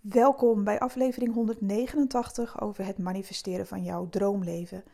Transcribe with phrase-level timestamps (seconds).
[0.00, 4.84] Welkom bij aflevering 189 over het manifesteren van jouw droomleven.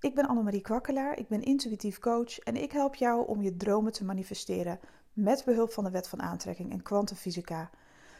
[0.00, 3.92] Ik ben Annemarie Kwakkelaar, ik ben intuïtief coach en ik help jou om je dromen
[3.92, 4.80] te manifesteren
[5.12, 7.70] met behulp van de wet van aantrekking en kwantumfysica.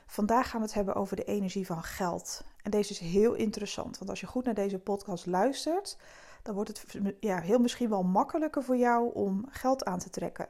[0.06, 2.44] Vandaag gaan we het hebben over de energie van geld.
[2.62, 5.98] En deze is heel interessant, want als je goed naar deze podcast luistert,
[6.42, 6.84] dan wordt het
[7.20, 10.48] ja, heel misschien wel makkelijker voor jou om geld aan te trekken.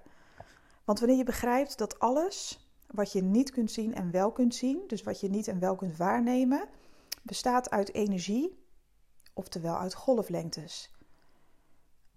[0.85, 2.62] Want wanneer je begrijpt dat alles
[2.93, 5.77] wat je niet kunt zien en wel kunt zien, dus wat je niet en wel
[5.77, 6.69] kunt waarnemen,
[7.23, 8.59] bestaat uit energie,
[9.33, 10.91] oftewel uit golflengtes.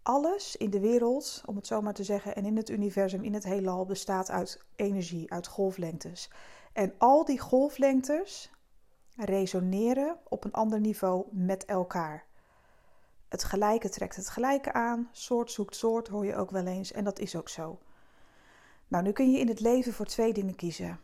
[0.02, 3.34] Alles in de wereld, om het zo maar te zeggen, en in het universum, in
[3.34, 6.32] het heelal, bestaat uit energie, uit golflengtes.
[6.74, 8.52] En al die golflengtes
[9.16, 12.26] resoneren op een ander niveau met elkaar.
[13.30, 17.04] Het gelijke trekt het gelijke aan, soort zoekt soort, hoor je ook wel eens, en
[17.04, 17.80] dat is ook zo.
[18.88, 21.00] Nou, nu kun je in het leven voor twee dingen kiezen.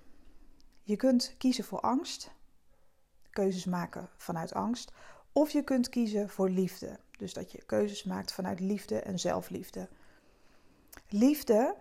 [0.83, 2.31] Je kunt kiezen voor angst,
[3.29, 4.91] keuzes maken vanuit angst,
[5.31, 6.99] of je kunt kiezen voor liefde.
[7.17, 9.89] Dus dat je keuzes maakt vanuit liefde en zelfliefde.
[11.09, 11.75] Liefde,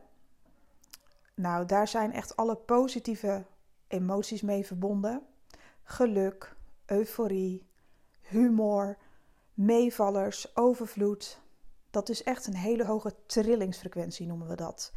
[1.35, 3.45] nou, daar zijn echt alle positieve
[3.89, 5.23] emoties mee verbonden:
[5.83, 6.57] geluk,
[6.87, 7.67] euforie,
[8.21, 8.99] humor,
[9.55, 11.41] meevallers, overvloed.
[11.91, 14.93] Dat is echt een hele hoge trillingsfrequentie, noemen we dat.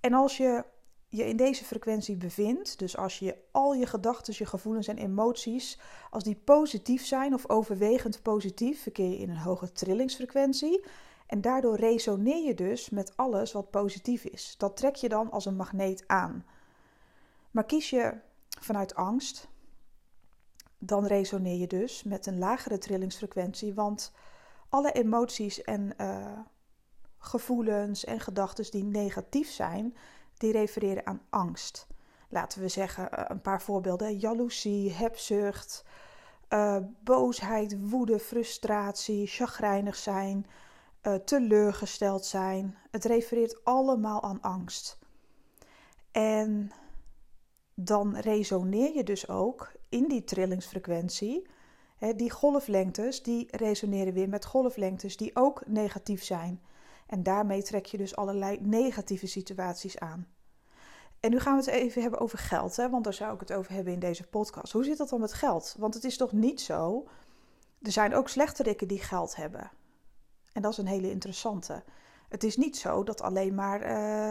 [0.00, 0.64] En als je
[1.08, 5.78] je in deze frequentie bevindt, dus als je al je gedachten, je gevoelens en emoties,
[6.10, 10.84] als die positief zijn of overwegend positief, verkeer je in een hoge trillingsfrequentie.
[11.26, 14.54] En daardoor resoneer je dus met alles wat positief is.
[14.58, 16.44] Dat trek je dan als een magneet aan.
[17.50, 18.14] Maar kies je
[18.60, 19.48] vanuit angst,
[20.78, 24.12] dan resoneer je dus met een lagere trillingsfrequentie, want
[24.68, 26.38] alle emoties en uh,
[27.20, 29.96] gevoelens en gedachten die negatief zijn,
[30.36, 31.86] die refereren aan angst.
[32.28, 35.84] Laten we zeggen eh, een paar voorbeelden: jaloezie, hebzucht,
[36.50, 40.46] uh, boosheid, woede, frustratie, chagrijnig zijn,
[41.02, 42.76] uh, teleurgesteld zijn.
[42.90, 44.98] Het refereert allemaal aan angst.
[46.10, 46.70] En
[47.74, 51.46] dan resoneer je dus ook in die trillingsfrequentie.
[51.96, 56.60] Hè, die golflengtes die resoneren weer met golflengtes die ook negatief zijn.
[57.10, 60.26] En daarmee trek je dus allerlei negatieve situaties aan.
[61.20, 62.90] En nu gaan we het even hebben over geld, hè?
[62.90, 64.72] want daar zou ik het over hebben in deze podcast.
[64.72, 65.76] Hoe zit dat dan met geld?
[65.78, 67.08] Want het is toch niet zo.
[67.82, 69.70] Er zijn ook slechterikken die geld hebben.
[70.52, 71.82] En dat is een hele interessante.
[72.28, 74.30] Het is niet zo dat alleen maar uh,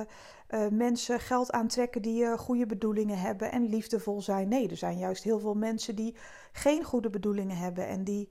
[0.50, 4.48] uh, mensen geld aantrekken die uh, goede bedoelingen hebben en liefdevol zijn.
[4.48, 6.16] Nee, er zijn juist heel veel mensen die
[6.52, 8.30] geen goede bedoelingen hebben en die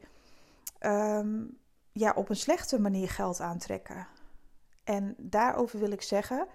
[0.80, 1.58] um,
[1.92, 4.06] ja, op een slechte manier geld aantrekken.
[4.88, 6.46] En daarover wil ik zeggen: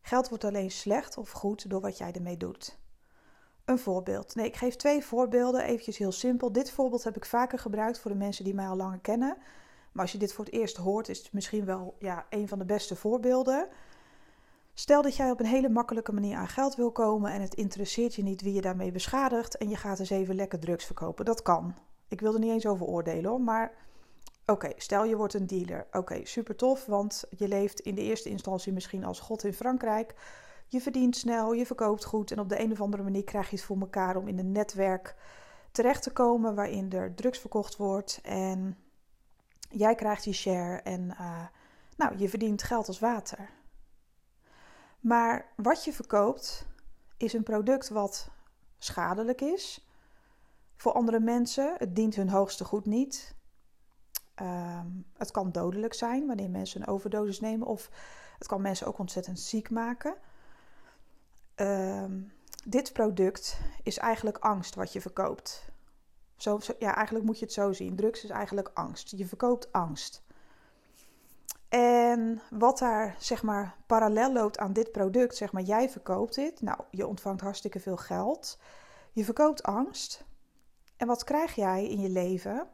[0.00, 2.78] geld wordt alleen slecht of goed door wat jij ermee doet.
[3.64, 4.34] Een voorbeeld.
[4.34, 6.52] Nee, ik geef twee voorbeelden, eventjes heel simpel.
[6.52, 9.36] Dit voorbeeld heb ik vaker gebruikt voor de mensen die mij al langer kennen.
[9.92, 12.58] Maar als je dit voor het eerst hoort, is het misschien wel ja, een van
[12.58, 13.68] de beste voorbeelden.
[14.74, 18.14] Stel dat jij op een hele makkelijke manier aan geld wil komen en het interesseert
[18.14, 21.24] je niet wie je daarmee beschadigt en je gaat eens even lekker drugs verkopen.
[21.24, 21.74] Dat kan.
[22.08, 23.72] Ik wil er niet eens over oordelen hoor, maar
[24.46, 25.86] Oké, stel je wordt een dealer.
[25.92, 30.14] Oké, super tof, want je leeft in de eerste instantie misschien als God in Frankrijk.
[30.66, 33.56] Je verdient snel, je verkoopt goed en op de een of andere manier krijg je
[33.56, 35.16] het voor elkaar om in een netwerk
[35.72, 38.76] terecht te komen waarin er drugs verkocht wordt en
[39.70, 41.46] jij krijgt je share en uh,
[41.96, 43.50] nou, je verdient geld als water.
[45.00, 46.66] Maar wat je verkoopt
[47.16, 48.30] is een product wat
[48.78, 49.88] schadelijk is
[50.76, 51.74] voor andere mensen.
[51.78, 53.34] Het dient hun hoogste goed niet.
[54.42, 57.90] Um, het kan dodelijk zijn wanneer mensen een overdosis nemen, of
[58.38, 60.14] het kan mensen ook ontzettend ziek maken.
[61.56, 62.32] Um,
[62.64, 65.72] dit product is eigenlijk angst wat je verkoopt.
[66.36, 67.96] Zo, ja, eigenlijk moet je het zo zien.
[67.96, 69.10] Drugs is eigenlijk angst.
[69.10, 70.22] Je verkoopt angst.
[71.68, 76.60] En wat daar zeg maar parallel loopt aan dit product, zeg maar jij verkoopt dit.
[76.60, 78.58] Nou, je ontvangt hartstikke veel geld.
[79.12, 80.24] Je verkoopt angst.
[80.96, 82.68] En wat krijg jij in je leven?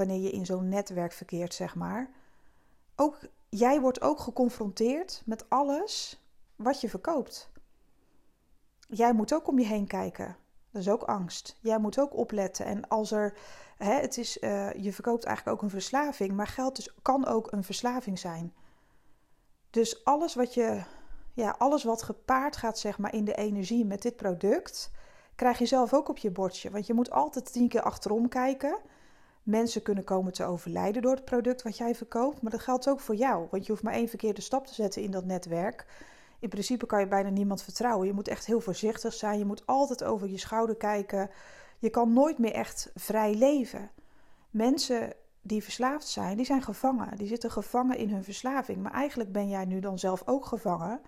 [0.00, 2.10] Wanneer je in zo'n netwerk verkeert, zeg maar.
[2.96, 3.18] Ook,
[3.48, 6.20] jij wordt ook geconfronteerd met alles
[6.56, 7.50] wat je verkoopt.
[8.88, 10.36] Jij moet ook om je heen kijken.
[10.70, 11.58] Dat is ook angst.
[11.60, 12.66] Jij moet ook opletten.
[12.66, 13.34] En als er,
[13.76, 17.64] hè, het is, uh, je verkoopt eigenlijk ook een verslaving, maar geld kan ook een
[17.64, 18.54] verslaving zijn.
[19.70, 20.82] Dus alles wat je,
[21.34, 24.90] ja, alles wat gepaard gaat, zeg maar, in de energie met dit product,
[25.34, 26.70] krijg je zelf ook op je bordje.
[26.70, 28.78] Want je moet altijd tien keer achterom kijken
[29.42, 32.42] mensen kunnen komen te overlijden door het product wat jij verkoopt.
[32.42, 33.46] Maar dat geldt ook voor jou.
[33.50, 35.86] Want je hoeft maar één verkeerde stap te zetten in dat netwerk.
[36.38, 38.06] In principe kan je bijna niemand vertrouwen.
[38.06, 39.38] Je moet echt heel voorzichtig zijn.
[39.38, 41.30] Je moet altijd over je schouder kijken.
[41.78, 43.90] Je kan nooit meer echt vrij leven.
[44.50, 45.12] Mensen
[45.42, 47.16] die verslaafd zijn, die zijn gevangen.
[47.16, 48.82] Die zitten gevangen in hun verslaving.
[48.82, 51.00] Maar eigenlijk ben jij nu dan zelf ook gevangen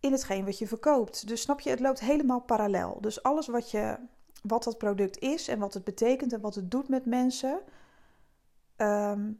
[0.00, 1.28] in hetgeen wat je verkoopt.
[1.28, 2.98] Dus snap je, het loopt helemaal parallel.
[3.00, 3.98] Dus alles wat, je,
[4.46, 7.60] wat dat product is en wat het betekent en wat het doet met mensen,
[8.76, 9.32] ehm,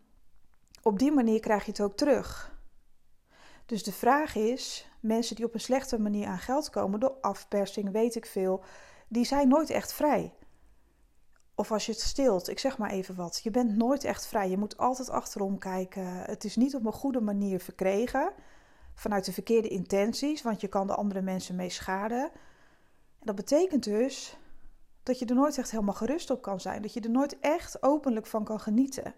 [0.82, 2.52] op die manier krijg je het ook terug.
[3.66, 7.90] Dus de vraag is: mensen die op een slechte manier aan geld komen, door afpersing,
[7.90, 8.62] weet ik veel,
[9.08, 10.34] die zijn nooit echt vrij.
[11.54, 13.40] Of als je het stilt, ik zeg maar even wat.
[13.42, 14.50] Je bent nooit echt vrij.
[14.50, 16.06] Je moet altijd achterom kijken.
[16.06, 18.32] Het is niet op een goede manier verkregen.
[18.94, 22.22] Vanuit de verkeerde intenties, want je kan de andere mensen mee schaden.
[23.18, 24.38] En dat betekent dus
[25.04, 26.82] dat je er nooit echt helemaal gerust op kan zijn.
[26.82, 29.14] Dat je er nooit echt openlijk van kan genieten.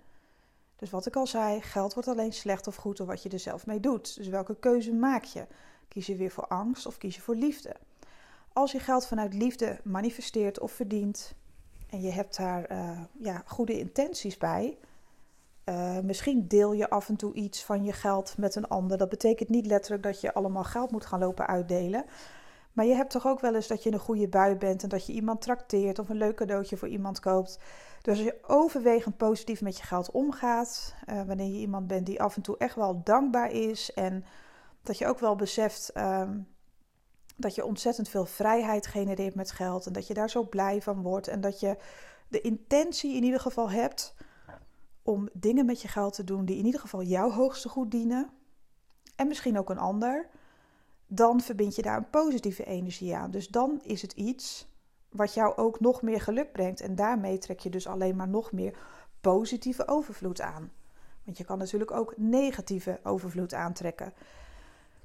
[0.77, 3.39] Dus wat ik al zei, geld wordt alleen slecht of goed door wat je er
[3.39, 4.17] zelf mee doet.
[4.17, 5.47] Dus welke keuze maak je?
[5.89, 7.77] Kies je weer voor angst of kies je voor liefde?
[8.53, 11.35] Als je geld vanuit liefde manifesteert of verdient
[11.91, 14.79] en je hebt daar uh, ja, goede intenties bij,
[15.65, 18.99] uh, misschien deel je af en toe iets van je geld met een ander.
[18.99, 22.05] Dat betekent niet letterlijk dat je allemaal geld moet gaan lopen uitdelen.
[22.77, 24.89] Maar je hebt toch ook wel eens dat je in een goede bui bent en
[24.89, 27.59] dat je iemand trakteert of een leuk cadeautje voor iemand koopt.
[28.03, 32.23] Dus als je overwegend positief met je geld omgaat, uh, wanneer je iemand bent die
[32.23, 34.25] af en toe echt wel dankbaar is en
[34.83, 36.49] dat je ook wel beseft um,
[37.37, 41.03] dat je ontzettend veel vrijheid genereert met geld en dat je daar zo blij van
[41.03, 41.77] wordt en dat je
[42.29, 44.15] de intentie in ieder geval hebt
[45.03, 48.31] om dingen met je geld te doen die in ieder geval jouw hoogste goed dienen
[49.17, 50.29] en misschien ook een ander,
[51.07, 53.31] dan verbind je daar een positieve energie aan.
[53.31, 54.69] Dus dan is het iets
[55.09, 58.53] wat jou ook nog meer geluk brengt en daarmee trek je dus alleen maar nog
[58.53, 58.79] meer
[59.21, 60.73] positieve overvloed aan.
[61.25, 64.13] Want je kan natuurlijk ook negatieve overvloed aantrekken.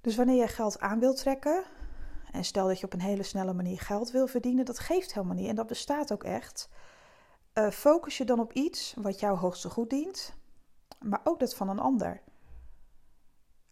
[0.02, 1.64] Dus wanneer je geld aan wilt trekken,
[2.32, 5.36] en stel dat je op een hele snelle manier geld wil verdienen, dat geeft helemaal
[5.36, 6.70] niet en dat bestaat ook echt.
[7.54, 10.34] Uh, focus je dan op iets wat jouw hoogste goed dient,
[11.00, 12.22] maar ook dat van een ander.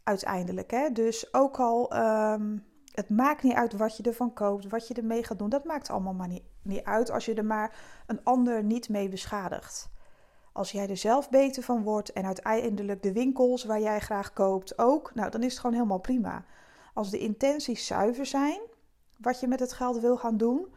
[0.10, 0.92] Uiteindelijk, hè?
[0.92, 5.24] Dus ook al, um, het maakt niet uit wat je ervan koopt, wat je ermee
[5.24, 7.76] gaat doen, dat maakt allemaal maar niet, niet uit als je er maar
[8.08, 9.90] een ander niet mee beschadigt.
[10.54, 14.80] Als jij er zelf beter van wordt en uiteindelijk de winkels waar jij graag koopt
[14.80, 16.46] ook, nou dan is het gewoon helemaal prima.
[16.94, 18.60] Als de intenties zuiver zijn,
[19.18, 20.68] wat je met het geld wil gaan doen,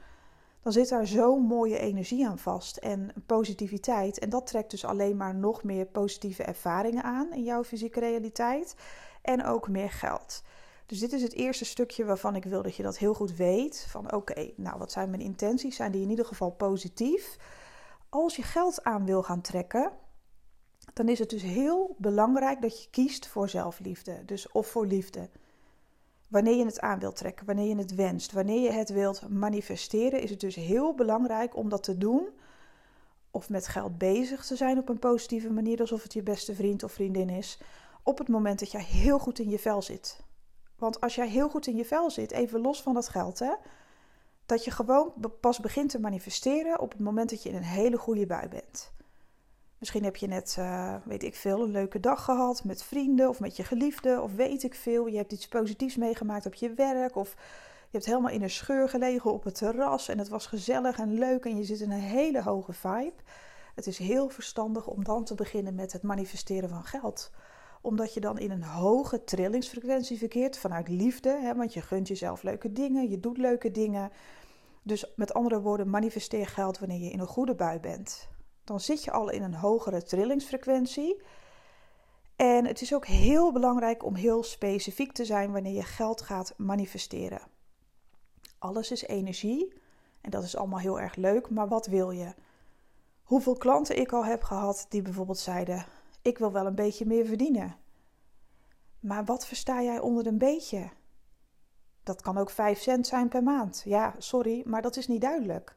[0.63, 4.19] dan zit daar zo'n mooie energie aan vast en positiviteit.
[4.19, 8.75] En dat trekt dus alleen maar nog meer positieve ervaringen aan in jouw fysieke realiteit
[9.23, 10.43] en ook meer geld.
[10.87, 13.87] Dus dit is het eerste stukje waarvan ik wil dat je dat heel goed weet.
[13.89, 15.77] Van oké, nou wat zijn mijn intenties?
[15.77, 17.37] Zijn die in ieder geval positief?
[18.09, 19.93] Als je geld aan wil gaan trekken,
[20.93, 24.25] dan is het dus heel belangrijk dat je kiest voor zelfliefde.
[24.25, 25.29] Dus of voor liefde
[26.33, 30.23] wanneer je het aan wilt trekken, wanneer je het wenst, wanneer je het wilt manifesteren,
[30.23, 32.29] is het dus heel belangrijk om dat te doen.
[33.31, 36.83] Of met geld bezig te zijn op een positieve manier, alsof het je beste vriend
[36.83, 37.59] of vriendin is.
[38.03, 40.21] Op het moment dat jij heel goed in je vel zit.
[40.77, 43.55] Want als jij heel goed in je vel zit, even los van dat geld, hè,
[44.47, 47.99] dat je gewoon pas begint te manifesteren op het moment dat je in een hele
[47.99, 48.93] goede bui bent.
[49.79, 53.41] Misschien heb je net, uh, weet ik veel, een leuke dag gehad met vrienden of
[53.41, 55.07] met je geliefde of weet ik veel.
[55.07, 57.31] Je hebt iets positiefs meegemaakt op je werk of
[57.81, 61.19] je hebt helemaal in een scheur gelegen op het terras en het was gezellig en
[61.19, 63.23] leuk en je zit in een hele hoge vibe.
[63.75, 67.31] Het is heel verstandig om dan te beginnen met het manifesteren van geld
[67.83, 71.39] omdat je dan in een hoge trillingsfrequentie verkeert vanuit liefde.
[71.41, 74.11] Hè, want je gunt jezelf leuke dingen, je doet leuke dingen.
[74.83, 78.31] Dus met andere woorden, manifesteer geld wanneer je in een goede bui bent
[78.65, 81.23] dan zit je al in een hogere trillingsfrequentie.
[82.37, 86.55] En het is ook heel belangrijk om heel specifiek te zijn wanneer je geld gaat
[86.57, 87.41] manifesteren.
[88.59, 89.81] Alles is energie
[90.21, 92.35] en dat is allemaal heel erg leuk, maar wat wil je?
[93.23, 95.87] Hoeveel klanten ik al heb gehad die bijvoorbeeld zeiden:
[96.23, 97.77] Ik wil wel een beetje meer verdienen.
[99.01, 100.91] Maar wat versta jij onder een beetje?
[102.03, 103.83] Dat kan ook 5 cent zijn per maand.
[103.85, 105.77] Ja, sorry, maar dat is niet duidelijk.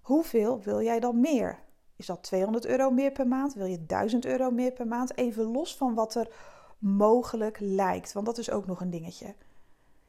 [0.00, 1.58] Hoeveel wil jij dan meer?
[1.96, 3.54] Is dat 200 euro meer per maand?
[3.54, 5.16] Wil je 1000 euro meer per maand?
[5.16, 6.28] Even los van wat er
[6.78, 9.34] mogelijk lijkt, want dat is ook nog een dingetje.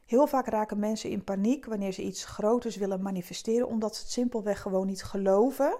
[0.06, 4.12] Heel vaak raken mensen in paniek wanneer ze iets groters willen manifesteren, omdat ze het
[4.12, 5.77] simpelweg gewoon niet geloven.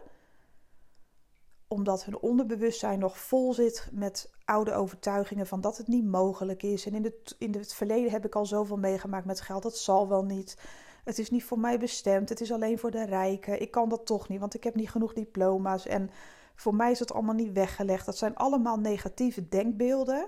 [1.74, 6.86] Omdat hun onderbewustzijn nog vol zit met oude overtuigingen van dat het niet mogelijk is.
[6.86, 10.08] En in het, in het verleden heb ik al zoveel meegemaakt met geld, dat zal
[10.08, 10.58] wel niet.
[11.04, 12.30] Het is niet voor mij bestemd.
[12.30, 13.62] Het is alleen voor de rijken.
[13.62, 15.86] Ik kan dat toch niet, want ik heb niet genoeg diploma's.
[15.86, 16.10] En
[16.56, 18.06] voor mij is het allemaal niet weggelegd.
[18.06, 20.28] Dat zijn allemaal negatieve denkbeelden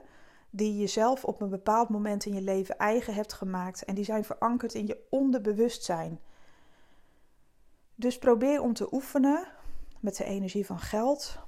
[0.49, 4.05] die je zelf op een bepaald moment in je leven eigen hebt gemaakt en die
[4.05, 6.19] zijn verankerd in je onderbewustzijn.
[7.95, 9.47] Dus probeer om te oefenen
[10.05, 11.39] met de energie van geld.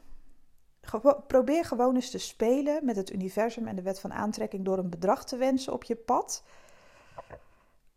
[1.27, 4.89] probeer gewoon eens te spelen met het universum en de wet van aantrekking door een
[4.89, 6.43] bedrag te wensen op je pad.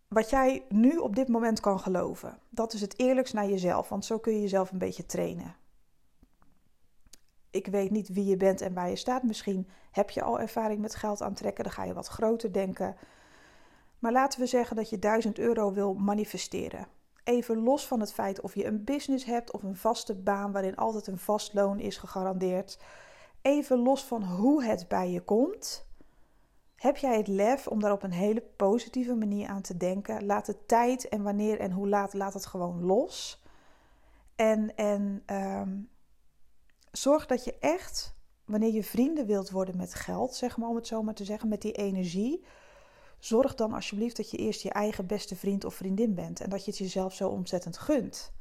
[0.08, 2.38] Wat jij nu op dit moment kan geloven.
[2.48, 5.54] Dat is het eerlijkst naar jezelf, want zo kun je jezelf een beetje trainen
[7.50, 9.22] ik weet niet wie je bent en waar je staat.
[9.22, 12.96] Misschien heb je al ervaring met geld aantrekken, dan ga je wat groter denken.
[13.98, 16.86] Maar laten we zeggen dat je 1000 euro wil manifesteren.
[17.24, 20.76] Even los van het feit of je een business hebt of een vaste baan waarin
[20.76, 22.78] altijd een vast loon is gegarandeerd.
[23.42, 25.88] Even los van hoe het bij je komt.
[26.76, 30.26] Heb jij het lef om daar op een hele positieve manier aan te denken?
[30.26, 33.42] Laat de tijd en wanneer en hoe laat, laat het gewoon los.
[34.36, 35.78] En, en ehm,
[36.92, 40.86] zorg dat je echt, wanneer je vrienden wilt worden met geld, zeg maar om het
[40.86, 42.44] zo maar te zeggen, met die energie,
[43.20, 46.64] zorg dan alsjeblieft dat je eerst je eigen beste vriend of vriendin bent en dat
[46.64, 48.32] je het jezelf zo ontzettend gunt.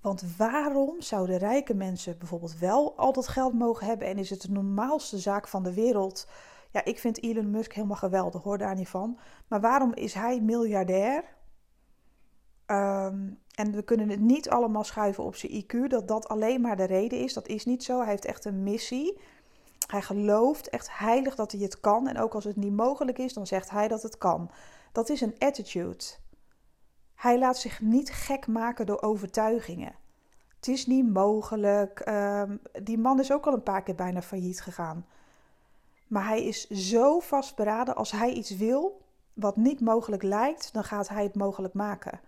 [0.00, 4.40] Want waarom zouden rijke mensen bijvoorbeeld wel al dat geld mogen hebben en is het
[4.40, 6.26] de normaalste zaak van de wereld?
[6.72, 9.18] Ja, ik vind Elon Musk helemaal geweldig, hoor daar niet van.
[9.48, 11.24] Maar waarom is hij miljardair?
[12.66, 16.76] Um, en we kunnen het niet allemaal schuiven op zijn IQ, dat dat alleen maar
[16.76, 17.32] de reden is.
[17.32, 17.98] Dat is niet zo.
[17.98, 19.20] Hij heeft echt een missie.
[19.90, 22.08] Hij gelooft echt heilig dat hij het kan.
[22.08, 24.50] En ook als het niet mogelijk is, dan zegt hij dat het kan.
[24.92, 26.04] Dat is een attitude.
[27.14, 29.94] Hij laat zich niet gek maken door overtuigingen.
[30.56, 32.00] Het is niet mogelijk.
[32.00, 35.06] Ehm, die man is ook al een paar keer bijna failliet gegaan.
[36.06, 41.08] Maar hij is zo vastberaden als hij iets wil wat niet mogelijk lijkt, dan gaat
[41.08, 42.20] hij het mogelijk maken.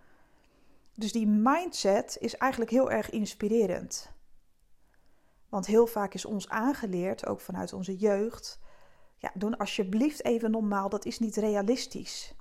[0.95, 4.12] Dus die mindset is eigenlijk heel erg inspirerend.
[5.53, 8.59] Want heel vaak is ons aangeleerd, ook vanuit onze jeugd,
[9.17, 12.35] ja, doe alsjeblieft even normaal, dat is niet realistisch.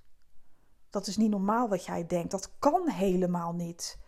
[0.90, 4.00] Dat is niet normaal wat jij denkt, dat kan helemaal niet.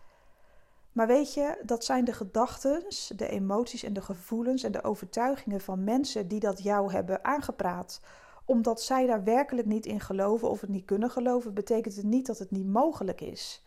[0.92, 2.84] Maar weet je, dat zijn de gedachten,
[3.16, 8.00] de emoties en de gevoelens en de overtuigingen van mensen die dat jou hebben aangepraat.
[8.44, 12.26] Omdat zij daar werkelijk niet in geloven of het niet kunnen geloven, betekent het niet
[12.26, 13.64] dat het niet mogelijk is.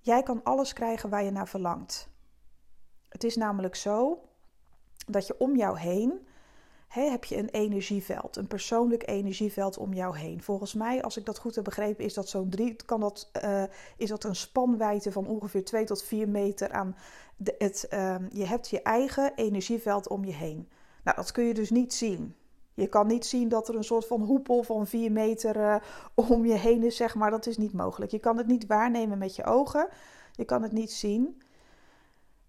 [0.00, 2.14] Jij kan alles krijgen waar je naar verlangt.
[3.16, 4.20] Het is namelijk zo
[5.06, 6.26] dat je om jou heen
[6.88, 10.42] heb je een energieveld, een persoonlijk energieveld om jou heen.
[10.42, 13.62] Volgens mij, als ik dat goed heb begrepen, is dat zo'n drie, kan dat, uh,
[13.96, 16.96] is dat een spanwijdte van ongeveer 2 tot 4 meter aan
[17.36, 17.88] de, het.
[17.92, 20.68] Uh, je hebt je eigen energieveld om je heen.
[21.04, 22.34] Nou, dat kun je dus niet zien.
[22.74, 25.76] Je kan niet zien dat er een soort van hoepel van 4 meter uh,
[26.14, 27.30] om je heen is, zeg maar.
[27.30, 28.10] Dat is niet mogelijk.
[28.10, 29.88] Je kan het niet waarnemen met je ogen.
[30.32, 31.40] Je kan het niet zien.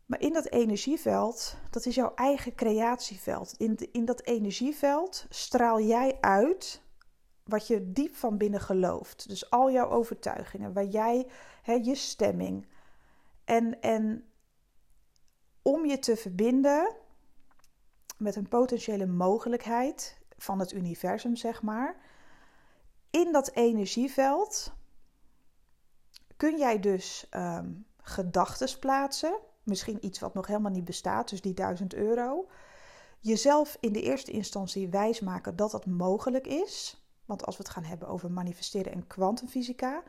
[0.07, 3.53] Maar in dat energieveld, dat is jouw eigen creatieveld.
[3.57, 6.81] In, in dat energieveld straal jij uit
[7.43, 9.29] wat je diep van binnen gelooft.
[9.29, 11.27] Dus al jouw overtuigingen, waar jij,
[11.61, 12.67] hè, je stemming.
[13.43, 14.25] En, en
[15.61, 16.95] om je te verbinden
[18.17, 21.95] met een potentiële mogelijkheid van het universum, zeg maar.
[23.09, 24.73] In dat energieveld
[26.37, 29.39] kun jij dus um, gedachten plaatsen.
[29.67, 32.47] Misschien iets wat nog helemaal niet bestaat, dus die 1000 euro.
[33.19, 37.01] Jezelf in de eerste instantie wijsmaken dat dat mogelijk is.
[37.25, 40.03] Want als we het gaan hebben over manifesteren en kwantumfysica,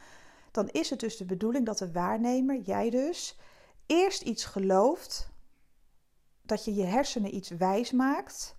[0.50, 3.38] dan is het dus de bedoeling dat de waarnemer, jij dus,
[3.86, 5.30] eerst iets gelooft
[6.42, 8.54] dat je je hersenen iets wijs maakt.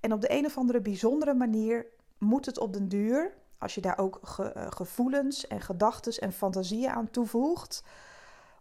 [0.00, 1.86] En op de een of andere bijzondere manier
[2.18, 6.90] moet het op den duur, als je daar ook eh, gevoelens en gedachten en fantasieën
[6.90, 7.82] aan toevoegt,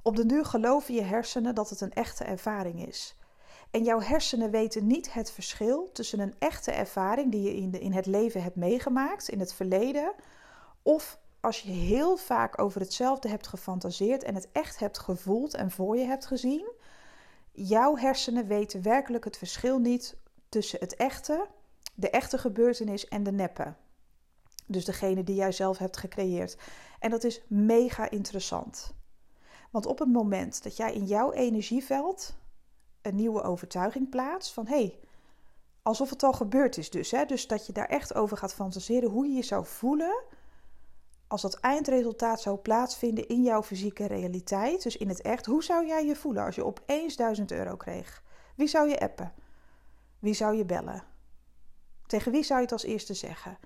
[0.02, 3.16] op den duur geloven je hersenen dat het een echte ervaring is.
[3.72, 7.80] En jouw hersenen weten niet het verschil tussen een echte ervaring die je in, de,
[7.80, 10.14] in het leven hebt meegemaakt, in het verleden,
[10.82, 15.72] of als je heel vaak over hetzelfde hebt gefantaseerd en het echt hebt gevoeld en
[15.72, 16.72] voor je hebt gezien,
[17.54, 20.18] Jouw hersenen weten werkelijk het verschil niet
[20.50, 21.48] tussen het echte,
[21.94, 23.74] de echte gebeurtenis en de neppe.
[24.66, 26.58] Dus degene die jij zelf hebt gecreëerd.
[27.00, 28.94] En dat is mega interessant.
[29.72, 32.36] Want op het moment dat jij in jouw energieveld
[33.02, 35.00] een nieuwe overtuiging plaatst van hé, hey,
[35.82, 37.26] alsof het al gebeurd is dus, hè?
[37.26, 40.24] dus dat je daar echt over gaat fantaseren hoe je je zou voelen
[41.28, 45.88] als dat eindresultaat zou plaatsvinden in jouw fysieke realiteit, dus in het echt, hoe zou
[45.88, 48.24] jij je voelen als je opeens 1000 euro kreeg?
[48.56, 49.34] Wie zou je appen?
[50.20, 51.04] Wie zou je bellen?
[52.06, 53.58] Tegen wie zou je het als eerste zeggen?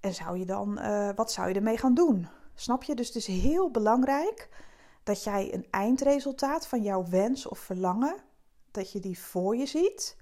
[0.00, 2.28] En zou je dan, uh, wat zou je ermee gaan doen?
[2.54, 2.94] Snap je?
[2.94, 4.48] Dus het is heel belangrijk
[5.04, 8.16] dat jij een eindresultaat van jouw wens of verlangen,
[8.70, 10.16] dat je die voor je ziet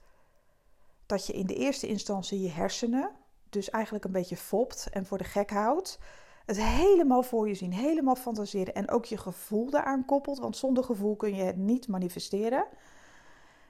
[1.12, 3.11] dat je in de eerste instantie je hersenen,
[3.49, 5.99] dus eigenlijk een beetje fopt en voor de gek houdt.
[6.47, 10.85] Het helemaal voor je zien, helemaal fantaseren en ook je gevoel daaraan koppelt, want zonder
[10.85, 12.65] gevoel kun je het niet manifesteren.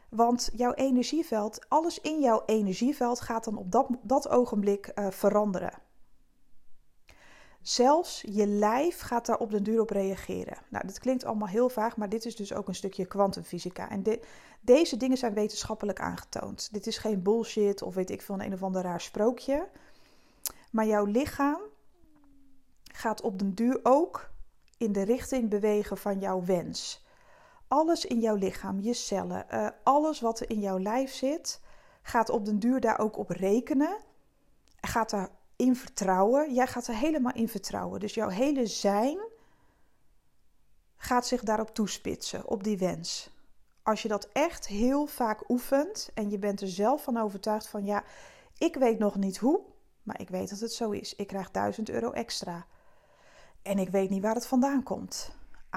[0.08, 5.72] Want jouw energieveld, alles in jouw energieveld gaat dan op dat, dat ogenblik uh, veranderen.
[7.62, 10.58] Zelfs je lijf gaat daar op den duur op reageren.
[10.68, 13.90] Nou, dit klinkt allemaal heel vaag, maar dit is dus ook een stukje kwantumfysica.
[13.90, 14.20] En de,
[14.60, 16.68] deze dingen zijn wetenschappelijk aangetoond.
[16.72, 19.68] Dit is geen bullshit of weet ik veel, een of ander raar sprookje.
[20.70, 21.60] Maar jouw lichaam
[22.92, 24.30] gaat op den duur ook
[24.76, 27.06] in de richting bewegen van jouw wens.
[27.68, 31.60] Alles in jouw lichaam, je cellen, uh, alles wat er in jouw lijf zit,
[32.02, 33.96] gaat op den duur daar ook op rekenen.
[34.80, 35.30] Gaat daar
[35.62, 36.54] in vertrouwen.
[36.54, 38.00] Jij gaat er helemaal in vertrouwen.
[38.00, 39.18] Dus jouw hele zijn
[40.96, 43.30] gaat zich daarop toespitsen, op die wens.
[43.82, 47.84] Als je dat echt heel vaak oefent en je bent er zelf van overtuigd van
[47.84, 48.04] ja,
[48.58, 49.60] ik weet nog niet hoe,
[50.02, 51.14] maar ik weet dat het zo is.
[51.14, 52.66] Ik krijg 1000 euro extra.
[53.62, 55.32] En ik weet niet waar het vandaan komt.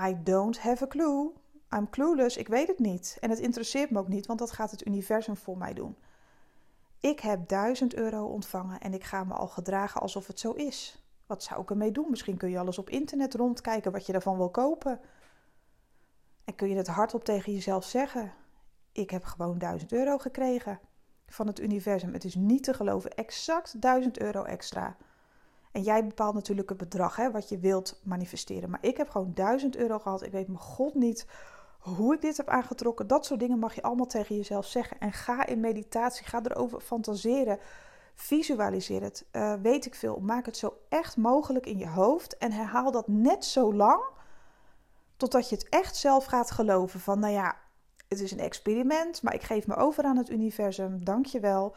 [0.07, 1.31] I don't have a clue.
[1.75, 2.37] I'm clueless.
[2.37, 3.17] Ik weet het niet.
[3.19, 5.95] En het interesseert me ook niet, want dat gaat het universum voor mij doen.
[6.99, 11.03] Ik heb 1000 euro ontvangen en ik ga me al gedragen alsof het zo is.
[11.25, 12.09] Wat zou ik ermee doen?
[12.09, 14.99] Misschien kun je alles op internet rondkijken wat je daarvan wil kopen.
[16.43, 18.33] En kun je het hardop tegen jezelf zeggen:
[18.91, 20.79] Ik heb gewoon 1000 euro gekregen
[21.27, 22.13] van het universum.
[22.13, 24.97] Het is niet te geloven, exact 1000 euro extra.
[25.71, 28.69] En jij bepaalt natuurlijk het bedrag hè, wat je wilt manifesteren.
[28.69, 30.23] Maar ik heb gewoon 1000 euro gehad.
[30.23, 31.27] Ik weet mijn god niet
[31.85, 33.07] hoe ik dit heb aangetrokken.
[33.07, 34.99] Dat soort dingen mag je allemaal tegen jezelf zeggen.
[34.99, 37.59] En ga in meditatie, ga erover fantaseren.
[38.15, 40.19] Visualiseer het, uh, weet ik veel.
[40.21, 42.37] Maak het zo echt mogelijk in je hoofd.
[42.37, 44.03] En herhaal dat net zo lang
[45.17, 46.99] totdat je het echt zelf gaat geloven.
[46.99, 47.55] Van nou ja,
[48.07, 51.03] het is een experiment, maar ik geef me over aan het universum.
[51.03, 51.75] Dank je wel.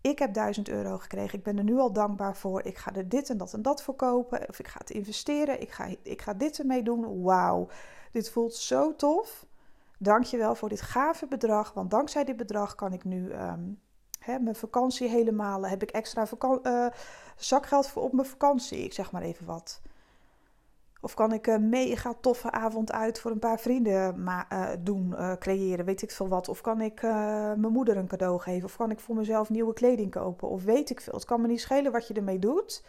[0.00, 1.38] Ik heb 1000 euro gekregen.
[1.38, 2.64] Ik ben er nu al dankbaar voor.
[2.64, 4.48] Ik ga er dit en dat en dat voor kopen.
[4.48, 5.60] Of ik ga het investeren.
[5.60, 7.22] Ik ga, ik ga dit ermee doen.
[7.22, 7.68] Wauw.
[8.12, 9.46] Dit voelt zo tof.
[9.98, 11.72] Dank je wel voor dit gave bedrag.
[11.72, 13.80] Want dankzij dit bedrag kan ik nu um,
[14.18, 15.66] hè, mijn vakantie helemaal.
[15.66, 16.26] Heb ik extra
[16.62, 16.86] uh,
[17.36, 18.84] zakgeld voor op mijn vakantie.
[18.84, 19.80] Ik zeg maar even wat.
[21.00, 25.84] Of kan ik een mega toffe avond uit voor een paar vrienden uh, doen, creëren,
[25.84, 26.48] weet ik veel wat.
[26.48, 28.64] Of kan ik mijn moeder een cadeau geven.
[28.64, 30.48] Of kan ik voor mezelf nieuwe kleding kopen.
[30.48, 31.12] Of weet ik veel.
[31.12, 32.84] Het kan me niet schelen wat je ermee doet.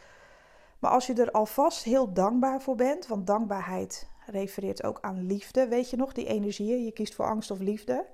[0.79, 5.67] Maar als je er alvast heel dankbaar voor bent, want dankbaarheid refereert ook aan liefde.
[5.67, 8.05] Weet je nog, die energieën, je kiest voor angst of liefde.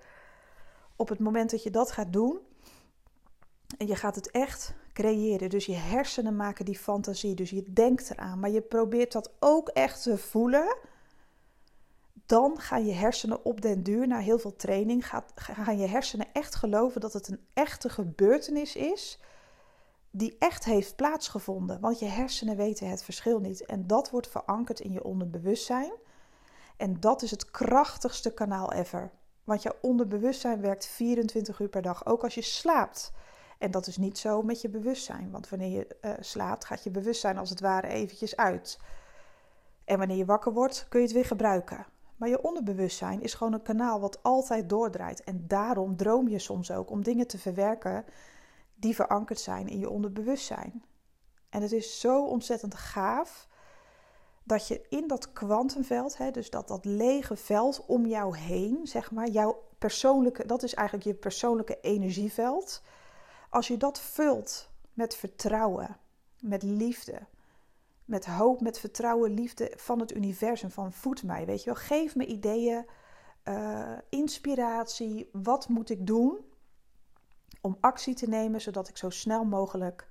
[0.96, 2.40] Op het moment dat je dat gaat doen
[3.78, 8.12] en je gaat het echt creëren, dus je hersenen maken die fantasie, dus je denkt
[8.12, 10.78] eraan, maar je probeert dat ook echt te voelen,
[12.26, 16.56] dan gaan je hersenen op den duur, na heel veel training, gaan je hersenen echt
[16.56, 19.20] geloven dat het een echte gebeurtenis is
[20.16, 21.80] die echt heeft plaatsgevonden.
[21.80, 23.66] Want je hersenen weten het verschil niet.
[23.66, 25.92] En dat wordt verankerd in je onderbewustzijn.
[26.78, 29.12] En dat is het krachtigste kanaal ever.
[29.44, 33.12] Want jouw onderbewustzijn werkt 24 uur per dag, ook als je slaapt.
[33.58, 35.32] En dat is niet zo met je bewustzijn.
[35.32, 38.80] Want wanneer je uh, slaapt, gaat je bewustzijn als het ware eventjes uit.
[39.86, 41.86] En wanneer je wakker wordt, kun je het weer gebruiken.
[42.16, 45.24] Maar je onderbewustzijn is gewoon een kanaal wat altijd doordraait.
[45.24, 48.06] En daarom droom je soms ook om dingen te verwerken
[48.84, 50.84] die verankerd zijn in je onderbewustzijn.
[51.50, 53.48] En het is zo ontzettend gaaf
[54.44, 59.28] dat je in dat kwantumveld, dus dat, dat lege veld om jou heen, zeg maar,
[59.28, 62.82] jouw persoonlijke, dat is eigenlijk je persoonlijke energieveld.
[63.50, 65.98] Als je dat vult met vertrouwen,
[66.40, 67.20] met liefde,
[68.06, 72.16] met hoop, met vertrouwen, liefde van het universum, van voed mij, weet je wel, geef
[72.16, 72.86] me ideeën,
[73.48, 76.52] uh, inspiratie, wat moet ik doen
[77.64, 80.08] om actie te nemen, zodat ik zo snel mogelijk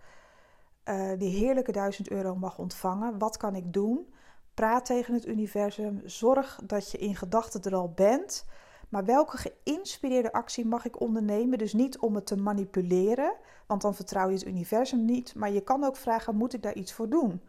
[0.84, 3.18] uh, die heerlijke 1000 euro mag ontvangen.
[3.18, 4.14] Wat kan ik doen?
[4.54, 6.00] Praat tegen het universum.
[6.04, 8.44] Zorg dat je in gedachten er al bent.
[8.88, 11.58] Maar welke geïnspireerde actie mag ik ondernemen?
[11.58, 13.34] Dus niet om het te manipuleren,
[13.66, 15.34] want dan vertrouw je het universum niet.
[15.34, 17.42] Maar je kan ook vragen: moet ik daar iets voor doen?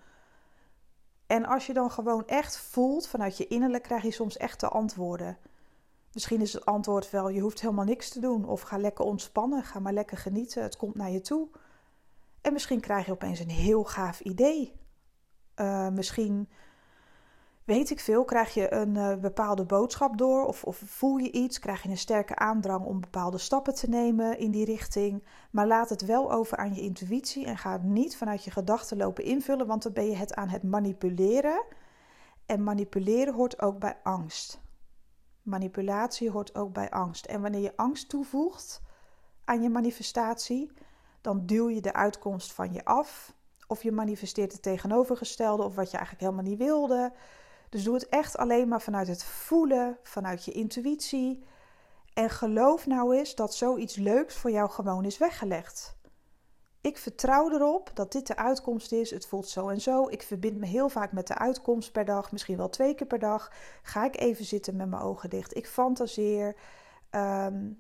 [1.28, 5.38] En als je dan gewoon echt voelt vanuit je innerlijk, krijg je soms echte antwoorden.
[6.14, 8.46] Misschien is het antwoord wel: je hoeft helemaal niks te doen.
[8.46, 10.64] Of ga lekker ontspannen, ga maar lekker genieten.
[10.64, 11.48] Het komt naar je toe.
[12.42, 14.74] En misschien krijg je opeens een heel gaaf idee.
[15.56, 16.50] Uh, misschien
[17.64, 21.60] weet ik veel, krijg je een uh, bepaalde boodschap door of, of, voel je iets,
[21.60, 25.24] krijg je een sterke aandrang om bepaalde stappen te nemen in die richting.
[25.52, 28.98] Maar laat het wel over aan je intuïtie en ga het niet vanuit je gedachten
[28.98, 31.64] lopen invullen, want dan ben je het aan het manipuleren.
[32.46, 34.63] En manipuleren hoort ook bij angst.
[35.44, 37.26] Manipulatie hoort ook bij angst.
[37.26, 38.82] En wanneer je angst toevoegt
[39.46, 40.72] aan je manifestatie,
[41.22, 43.34] dan duw je de uitkomst van je af.
[43.68, 47.14] Of je manifesteert het tegenovergestelde of wat je eigenlijk helemaal niet wilde.
[47.70, 51.44] Dus doe het echt alleen maar vanuit het voelen, vanuit je intuïtie.
[52.14, 55.96] En geloof nou eens dat zoiets leuks voor jou gewoon is weggelegd.
[56.84, 59.12] Ik vertrouw erop dat dit de uitkomst is.
[59.12, 60.08] Het voelt zo en zo.
[60.10, 63.20] Ik verbind me heel vaak met de uitkomst per dag, misschien wel twee keer per
[63.20, 63.52] dag.
[63.84, 65.56] Ga ik even zitten met mijn ogen dicht.
[65.56, 66.56] Ik fantaseer.
[67.10, 67.72] Ehm,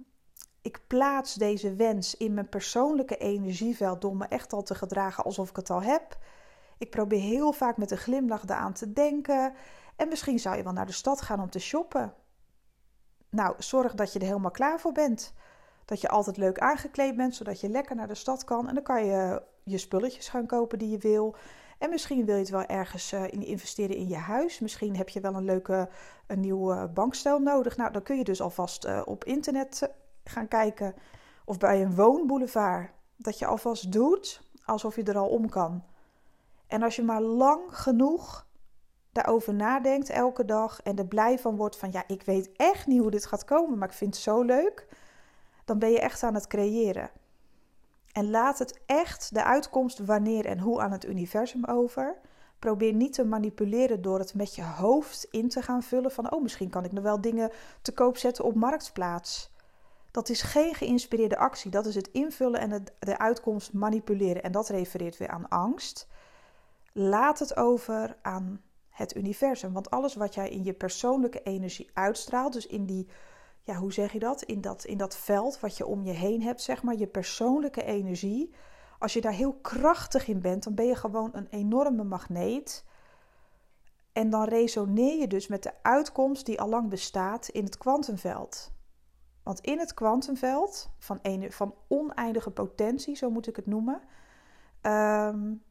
[0.61, 5.49] ik plaats deze wens in mijn persoonlijke energieveld door me echt al te gedragen alsof
[5.49, 6.17] ik het al heb.
[6.77, 9.53] Ik probeer heel vaak met een glimlach eraan te denken.
[9.95, 12.13] En misschien zou je wel naar de stad gaan om te shoppen.
[13.29, 15.33] Nou, zorg dat je er helemaal klaar voor bent.
[15.85, 18.67] Dat je altijd leuk aangekleed bent, zodat je lekker naar de stad kan.
[18.67, 21.35] En dan kan je je spulletjes gaan kopen die je wil.
[21.77, 24.59] En misschien wil je het wel ergens uh, in investeren in je huis.
[24.59, 25.89] Misschien heb je wel een leuke
[26.27, 27.77] een nieuw bankstel nodig.
[27.77, 29.89] Nou, dan kun je dus alvast uh, op internet eh,
[30.23, 30.95] gaan kijken.
[31.45, 32.91] Of bij een woonboulevard.
[33.15, 35.83] Dat je alvast doet alsof je er al om kan.
[36.67, 38.47] En als je maar lang genoeg
[39.11, 43.01] daarover nadenkt elke dag en er blij van wordt van ja, ik weet echt niet
[43.01, 44.87] hoe dit gaat komen, maar ik vind het zo leuk,
[45.65, 47.09] dan ben je echt aan het creëren.
[48.11, 52.15] En laat het echt de uitkomst wanneer en hoe aan het universum over.
[52.59, 56.41] Probeer niet te manipuleren door het met je hoofd in te gaan vullen van oh,
[56.41, 59.51] misschien kan ik nog wel dingen te koop zetten op marktplaats.
[60.11, 61.71] Dat is geen geïnspireerde actie.
[61.71, 64.43] Dat is het invullen en de uitkomst manipuleren.
[64.43, 66.07] En dat refereert weer aan angst.
[66.91, 69.73] Laat het over aan het universum.
[69.73, 73.07] Want alles wat jij in je persoonlijke energie uitstraalt, dus in die,
[73.63, 74.41] ja, hoe zeg je dat?
[74.41, 77.83] In dat, in dat veld wat je om je heen hebt, zeg maar, je persoonlijke
[77.83, 78.53] energie.
[78.99, 82.85] Als je daar heel krachtig in bent, dan ben je gewoon een enorme magneet.
[84.13, 88.71] En dan resoneer je dus met de uitkomst die al lang bestaat in het kwantumveld.
[89.43, 94.01] Want in het kwantumveld van, van oneindige potentie, zo moet ik het noemen,
[94.81, 95.63] um,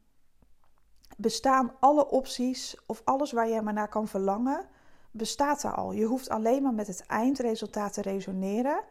[1.17, 4.67] bestaan alle opties of alles waar jij maar naar kan verlangen,
[5.13, 5.91] bestaat er al.
[5.91, 8.83] Je hoeft alleen maar met het eindresultaat te resoneren.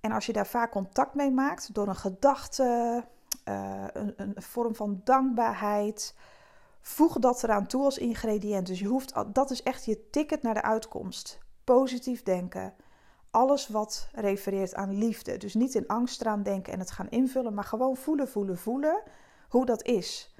[0.00, 3.04] En als je daar vaak contact mee maakt door een gedachte,
[3.48, 6.14] uh, een, een, vorm van dankbaarheid,
[6.80, 8.66] voeg dat eraan toe als ingrediënt.
[8.66, 11.38] Dus je hoeft, dat is echt je ticket naar de uitkomst.
[11.64, 12.74] Positief denken.
[13.30, 15.36] Alles wat refereert aan liefde.
[15.36, 19.02] Dus niet in angst eraan denken en het gaan invullen, maar gewoon voelen, voelen, voelen
[19.48, 20.35] hoe dat is.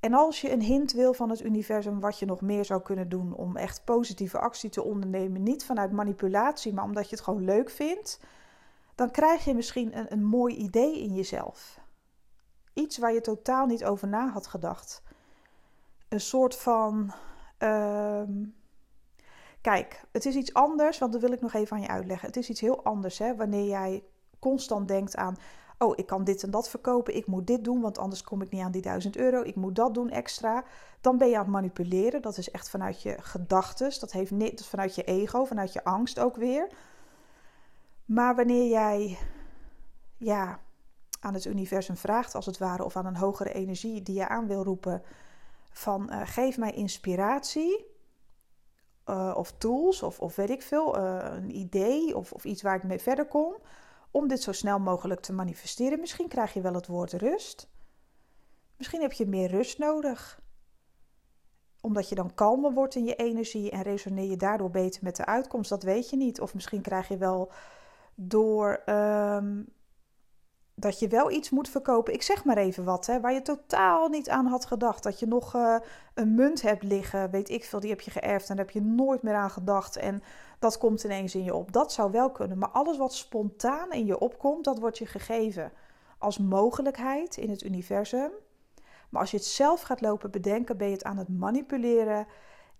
[0.00, 3.08] En als je een hint wil van het universum wat je nog meer zou kunnen
[3.08, 7.44] doen om echt positieve actie te ondernemen, niet vanuit manipulatie, maar omdat je het gewoon
[7.44, 8.20] leuk vindt,
[8.94, 11.80] dan krijg je misschien een, een mooi idee in jezelf.
[12.72, 15.02] Iets waar je totaal niet over na had gedacht.
[16.08, 17.12] Een soort van.
[17.58, 18.44] Ehm,
[19.60, 22.26] kijk, het is iets anders, want dat wil ik nog even aan je uitleggen.
[22.26, 24.04] Het is iets heel anders hè, wanneer jij
[24.38, 25.36] constant denkt aan
[25.78, 28.50] oh, ik kan dit en dat verkopen, ik moet dit doen, want anders kom ik
[28.50, 30.64] niet aan die 1000 euro, ik moet dat doen extra.
[31.00, 32.22] Dan ben je aan het manipuleren.
[32.22, 36.20] Dat is echt vanuit je gedachten, dat, heeft niet, vanuit je ego, vanuit je angst
[36.20, 36.68] ook weer.
[38.04, 39.18] Maar wanneer jij
[40.16, 40.60] ja,
[41.20, 44.46] aan het universum vraagt, als het ware, of aan een hogere energie die je aan
[44.46, 45.02] wil roepen,
[45.70, 47.86] van uh, geef mij inspiratie.
[49.06, 52.76] Uh, of tools, of, of weet ik veel, uh, een idee of, of iets waar
[52.76, 53.54] ik mee verder kom
[54.18, 56.00] om dit zo snel mogelijk te manifesteren.
[56.00, 57.68] Misschien krijg je wel het woord rust.
[58.76, 60.40] Misschien heb je meer rust nodig.
[61.80, 65.26] Omdat je dan kalmer wordt in je energie en resoneer je daardoor beter met de
[65.26, 65.70] uitkomst.
[65.70, 66.40] Dat weet je niet.
[66.40, 67.52] Of misschien krijg je wel
[68.14, 69.66] door um,
[70.74, 72.12] dat je wel iets moet verkopen.
[72.12, 75.02] Ik zeg maar even wat, hè, waar je totaal niet aan had gedacht.
[75.02, 75.76] Dat je nog uh,
[76.14, 78.82] een munt hebt liggen, weet ik veel, die heb je geërfd en daar heb je
[78.82, 79.96] nooit meer aan gedacht.
[79.96, 80.22] En
[80.58, 81.72] dat komt ineens in je op.
[81.72, 82.58] Dat zou wel kunnen.
[82.58, 85.72] Maar alles wat spontaan in je opkomt, dat wordt je gegeven
[86.18, 88.30] als mogelijkheid in het universum.
[89.08, 92.26] Maar als je het zelf gaat lopen bedenken, ben je het aan het manipuleren.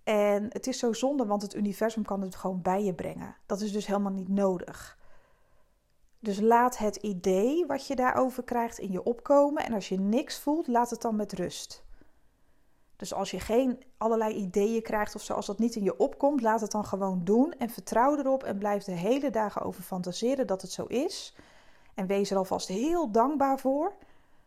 [0.05, 3.37] En het is zo zonde, want het universum kan het gewoon bij je brengen.
[3.47, 4.99] Dat is dus helemaal niet nodig.
[6.21, 9.65] Dus laat het idee wat je daarover krijgt in je opkomen.
[9.65, 11.87] En als je niks voelt, laat het dan met rust.
[12.99, 16.41] Dus als je geen allerlei ideeën krijgt of zo, als dat niet in je opkomt,
[16.41, 20.47] laat het dan gewoon doen en vertrouw erop en blijf de hele dagen over fantaseren
[20.47, 21.35] dat het zo is.
[21.95, 23.93] En wees er alvast heel dankbaar voor.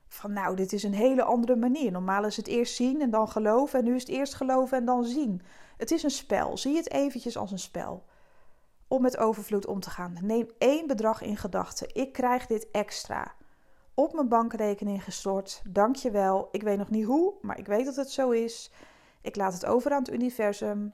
[0.07, 1.91] Van nou, dit is een hele andere manier.
[1.91, 4.85] Normaal is het eerst zien en dan geloven en nu is het eerst geloven en
[4.85, 5.41] dan zien.
[5.77, 6.57] Het is een spel.
[6.57, 8.03] Zie het eventjes als een spel
[8.87, 10.17] om met overvloed om te gaan.
[10.21, 11.95] Neem één bedrag in gedachten.
[11.95, 13.35] Ik krijg dit extra
[13.93, 15.61] op mijn bankrekening gestort.
[15.69, 16.47] Dank je wel.
[16.51, 18.71] Ik weet nog niet hoe, maar ik weet dat het zo is.
[19.21, 20.93] Ik laat het over aan het universum.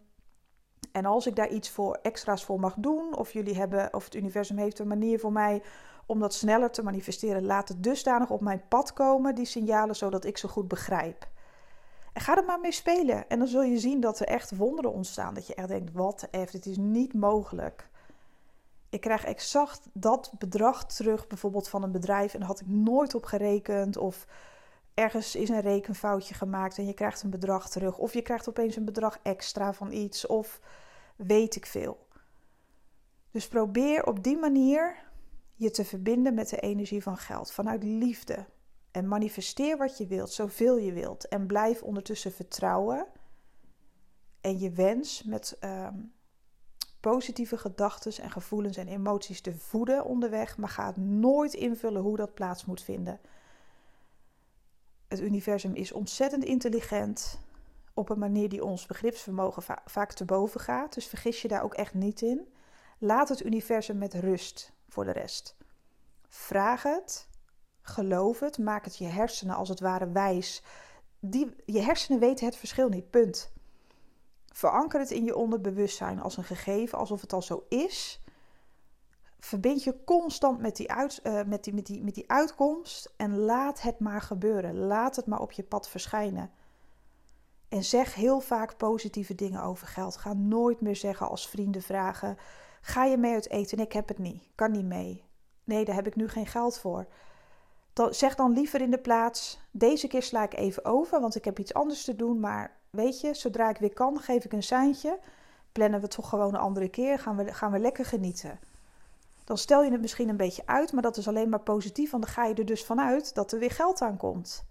[0.91, 4.15] En als ik daar iets voor extra's voor mag doen, of jullie hebben, of het
[4.15, 5.61] universum heeft een manier voor mij
[6.05, 7.45] om dat sneller te manifesteren.
[7.45, 11.27] Laat het dusdanig op mijn pad komen, die signalen, zodat ik ze goed begrijp.
[12.13, 13.29] En ga er maar mee spelen.
[13.29, 15.33] En dan zul je zien dat er echt wonderen ontstaan.
[15.33, 17.89] Dat je echt denkt, wat F, dit is niet mogelijk.
[18.89, 22.33] Ik krijg exact dat bedrag terug, bijvoorbeeld van een bedrijf.
[22.33, 23.97] En daar had ik nooit op gerekend.
[23.97, 24.27] Of
[24.93, 27.97] ergens is een rekenfoutje gemaakt en je krijgt een bedrag terug.
[27.97, 30.25] Of je krijgt opeens een bedrag extra van iets.
[30.25, 30.59] Of
[31.15, 32.07] weet ik veel.
[33.31, 34.95] Dus probeer op die manier
[35.53, 37.51] je te verbinden met de energie van geld.
[37.51, 38.45] Vanuit liefde.
[38.91, 41.27] En manifesteer wat je wilt, zoveel je wilt.
[41.27, 43.07] En blijf ondertussen vertrouwen.
[44.41, 45.95] En je wens met ehm,
[47.11, 50.57] positieve gedachten en gevoelens en emoties te voeden onderweg.
[50.57, 53.19] Maar ga het nooit invullen hoe dat plaats moet vinden.
[55.07, 57.39] Het universum is ontzettend intelligent.
[57.93, 60.93] Op een manier die ons begripsvermogen vaak te boven gaat.
[60.93, 62.53] Dus vergis je daar ook echt niet in.
[62.97, 65.55] Laat het universum met rust voor de rest.
[66.27, 67.27] Vraag het
[67.81, 70.63] Geloof het, maak het je hersenen als het ware wijs.
[71.19, 73.51] Die, je hersenen weten het verschil niet, punt.
[74.57, 78.21] Veranker het in je onderbewustzijn als een gegeven, alsof het al zo is.
[79.39, 83.99] Verbind je constant met die, uit, uh, met, die, met, die, uitkomst en laat het
[83.99, 84.77] maar gebeuren.
[84.77, 86.51] Laat het maar op je pad verschijnen.
[87.69, 90.17] En zeg heel vaak positieve dingen over geld.
[90.17, 92.37] Ga nooit meer zeggen als vrienden vragen:
[92.81, 93.79] Ga je mee uit eten?
[93.79, 94.43] Ik heb het niet.
[94.55, 95.23] Kan niet mee.
[95.63, 97.07] Nee, daar heb ik nu geen geld voor
[98.09, 101.59] zeg dan liever in de plaats: deze keer sla ik even over, want ik heb
[101.59, 102.39] iets anders te doen.
[102.39, 105.19] Maar weet je, zodra ik weer kan, geef ik een seintje.
[105.71, 107.19] Plannen we toch gewoon een andere keer.
[107.19, 108.59] Gaan we, gaan we lekker genieten.
[109.43, 112.23] Dan stel je het misschien een beetje uit, maar dat is alleen maar positief, want
[112.23, 114.65] dan ga je er dus vanuit dat er weer geld aankomt.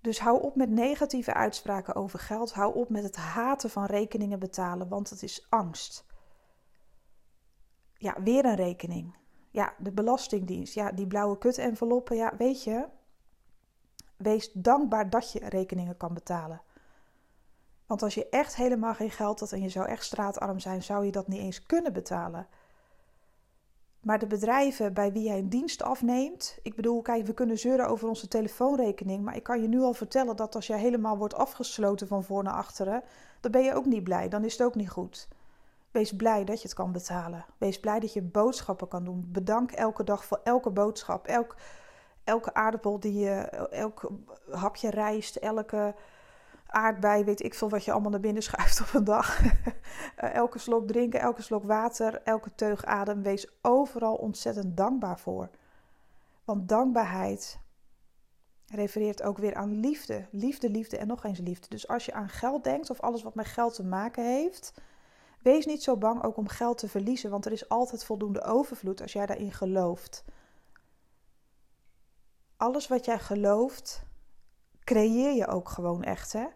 [0.00, 2.52] Dus hou op met negatieve uitspraken over geld.
[2.52, 6.04] Hou op met het haten van rekeningen betalen, want het is angst.
[7.94, 9.16] Ja, weer een rekening.
[9.50, 10.74] Ja, de Belastingdienst.
[10.74, 12.16] Ja, die blauwe kut-enveloppen.
[12.16, 12.86] Ja, weet je,
[14.16, 16.62] wees dankbaar dat je rekeningen kan betalen.
[17.86, 21.04] Want als je echt helemaal geen geld had en je zou echt straatarm zijn, zou
[21.04, 22.46] je dat niet eens kunnen betalen.
[24.06, 26.58] Maar de bedrijven bij wie jij een dienst afneemt.
[26.62, 29.24] Ik bedoel, kijk, we kunnen zeuren over onze telefoonrekening.
[29.24, 32.42] Maar ik kan je nu al vertellen dat als jij helemaal wordt afgesloten van voor
[32.42, 33.02] naar achteren.
[33.40, 34.28] dan ben je ook niet blij.
[34.28, 35.28] Dan is het ook niet goed.
[35.90, 37.44] Wees blij dat je het kan betalen.
[37.58, 39.28] Wees blij dat je boodschappen kan doen.
[39.32, 41.26] Bedank elke dag voor elke boodschap.
[41.26, 41.56] Elk,
[42.24, 43.34] elke aardappel die je,
[43.70, 44.10] elk
[44.50, 45.94] hapje rijst, elke
[46.66, 49.40] aardbei, weet ik veel wat je allemaal naar binnen schuift op een dag.
[50.16, 53.22] Eh, elke slok drinken, elke slok water, elke teug adem.
[53.22, 55.50] Wees overal ontzettend dankbaar voor.
[56.44, 57.58] Want dankbaarheid
[58.66, 60.26] refereert ook weer aan liefde.
[60.30, 61.68] Liefde, liefde en nog eens liefde.
[61.68, 64.72] Dus als je aan geld denkt of alles wat met geld te maken heeft
[65.46, 69.02] Wees niet zo bang ook om geld te verliezen, want er is altijd voldoende overvloed
[69.02, 70.24] als jij daarin gelooft.
[72.56, 74.02] Alles wat jij gelooft,
[74.86, 76.46] creëer je ook gewoon echt, hè?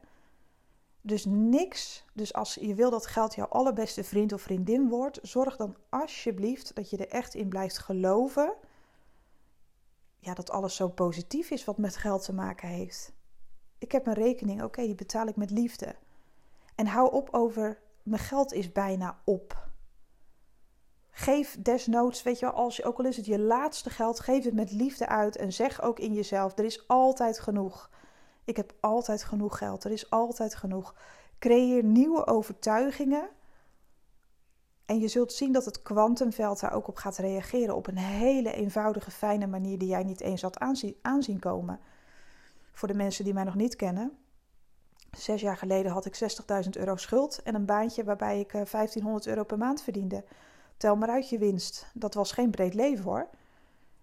[1.00, 2.04] Dus niks.
[2.12, 6.74] Dus als je wil dat geld jouw allerbeste vriend of vriendin wordt, zorg dan alsjeblieft
[6.74, 8.54] dat je er echt in blijft geloven.
[10.18, 13.12] Ja, dat alles zo positief is wat met geld te maken heeft.
[13.78, 15.94] Ik heb een rekening, oké, die betaal ik met liefde.
[16.74, 19.68] En hou op over mijn geld is bijna op.
[21.10, 24.44] Geef desnoods, weet je wel, als je, ook al is het je laatste geld, geef
[24.44, 27.90] het met liefde uit en zeg ook in jezelf: er is altijd genoeg.
[28.44, 29.84] Ik heb altijd genoeg geld.
[29.84, 30.94] Er is altijd genoeg.
[31.38, 33.28] Creëer nieuwe overtuigingen.
[34.84, 37.76] En je zult zien dat het kwantumveld daar ook op gaat reageren.
[37.76, 40.58] Op een hele eenvoudige, fijne manier die jij niet eens had
[41.02, 41.80] aanzien, komen.
[42.72, 44.18] Voor de mensen die mij nog niet kennen.
[45.18, 46.18] Zes jaar geleden had ik
[46.64, 50.24] 60.000 euro schuld en een baantje waarbij ik 1500 eh, euro per maand verdiende.
[50.76, 51.86] Tel maar uit je winst.
[51.94, 53.28] Dat was geen breed leven hoor.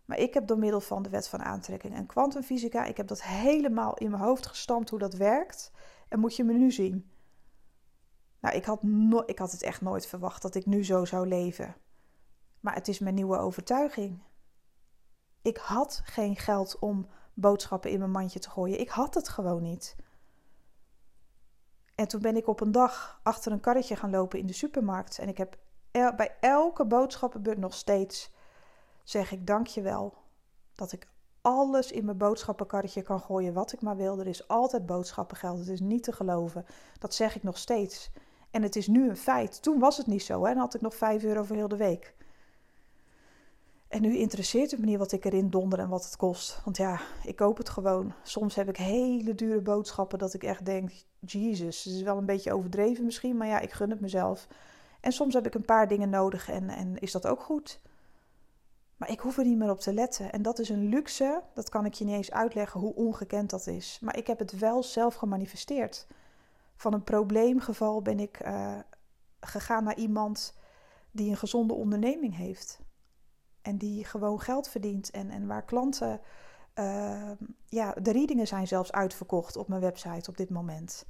[0.07, 3.23] Maar ik heb door middel van de wet van aantrekking en kwantumfysica, ik heb dat
[3.23, 5.71] helemaal in mijn hoofd gestampt hoe dat werkt.
[6.09, 7.11] En moet je me nu zien.
[8.39, 11.27] Nou, ik had, no ik had het echt nooit verwacht dat ik nu zo zou
[11.27, 11.75] leven.
[12.59, 14.23] Maar het is mijn nieuwe overtuiging.
[15.41, 18.79] Ik had geen geld om boodschappen in mijn mandje te gooien.
[18.79, 19.95] Ik had het gewoon niet.
[21.95, 25.19] En toen ben ik op een dag achter een karretje gaan lopen in de supermarkt.
[25.19, 25.57] En ik heb
[25.91, 28.35] bij elke boodschappenbeurt nog steeds
[29.09, 30.13] zeg ik dankjewel
[30.75, 31.07] dat ik
[31.41, 34.19] alles in mijn boodschappenkarretje kan gooien wat ik maar wil.
[34.19, 35.59] Er is altijd boodschappengeld.
[35.59, 36.65] Het is niet te geloven.
[36.99, 38.11] Dat zeg ik nog steeds.
[38.51, 39.61] En het is nu een feit.
[39.61, 40.45] Toen was het niet zo.
[40.45, 40.49] Hè?
[40.49, 42.15] Dan had ik nog 5 euro voor heel de week.
[43.87, 46.61] En nu interesseert het me niet wat ik erin donder en wat het kost.
[46.63, 48.13] Want ja, ik koop het gewoon.
[48.23, 52.25] Soms heb ik hele dure boodschappen dat ik echt denk: Jezus, het is wel een
[52.25, 54.47] beetje overdreven misschien, maar ja, ik gun het mezelf.
[54.99, 57.79] En soms heb ik een paar dingen nodig en, en is dat ook goed.
[58.97, 60.31] Maar ik hoef er niet meer op te letten.
[60.31, 61.43] En dat is een luxe.
[61.53, 63.99] Dat kan ik je niet eens uitleggen hoe ongekend dat is.
[64.01, 66.07] Maar ik heb het wel zelf gemanifesteerd.
[66.75, 68.75] Van een probleemgeval ben ik uh,
[69.39, 70.57] gegaan naar iemand
[71.11, 72.79] die een gezonde onderneming heeft.
[73.61, 75.11] En die gewoon geld verdient.
[75.11, 76.21] En, en waar klanten.
[76.75, 77.31] Uh,
[77.65, 81.05] ja, de readingen zijn zelfs uitverkocht op mijn website op dit moment.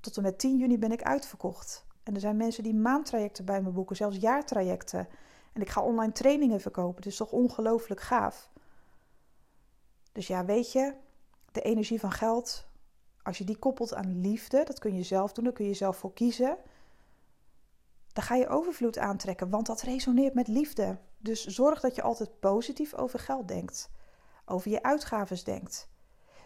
[0.00, 1.86] Tot en met 10 juni ben ik uitverkocht.
[2.02, 5.08] En er zijn mensen die maandtrajecten bij me boeken, zelfs jaartrajecten.
[5.54, 7.02] En ik ga online trainingen verkopen.
[7.02, 8.50] Dus toch ongelooflijk gaaf.
[10.12, 10.94] Dus ja, weet je,
[11.52, 12.66] de energie van geld,
[13.22, 15.96] als je die koppelt aan liefde, dat kun je zelf doen, daar kun je zelf
[15.96, 16.56] voor kiezen.
[18.12, 20.98] Dan ga je overvloed aantrekken, want dat resoneert met liefde.
[21.18, 23.90] Dus zorg dat je altijd positief over geld denkt,
[24.44, 25.88] over je uitgaven denkt.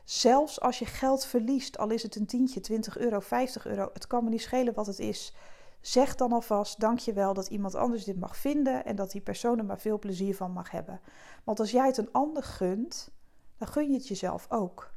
[0.05, 4.07] Zelfs als je geld verliest, al is het een tientje, 20 euro, 50 euro, het
[4.07, 5.35] kan me niet schelen wat het is.
[5.81, 9.65] Zeg dan alvast dankjewel dat iemand anders dit mag vinden en dat die persoon er
[9.65, 11.01] maar veel plezier van mag hebben.
[11.45, 13.11] Want als jij het een ander gunt,
[13.57, 14.93] dan gun je het jezelf ook.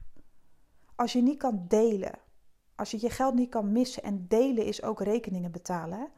[0.95, 2.19] Als je niet kan delen,
[2.75, 6.09] als je je geld niet kan missen en delen is ook rekeningen betalen.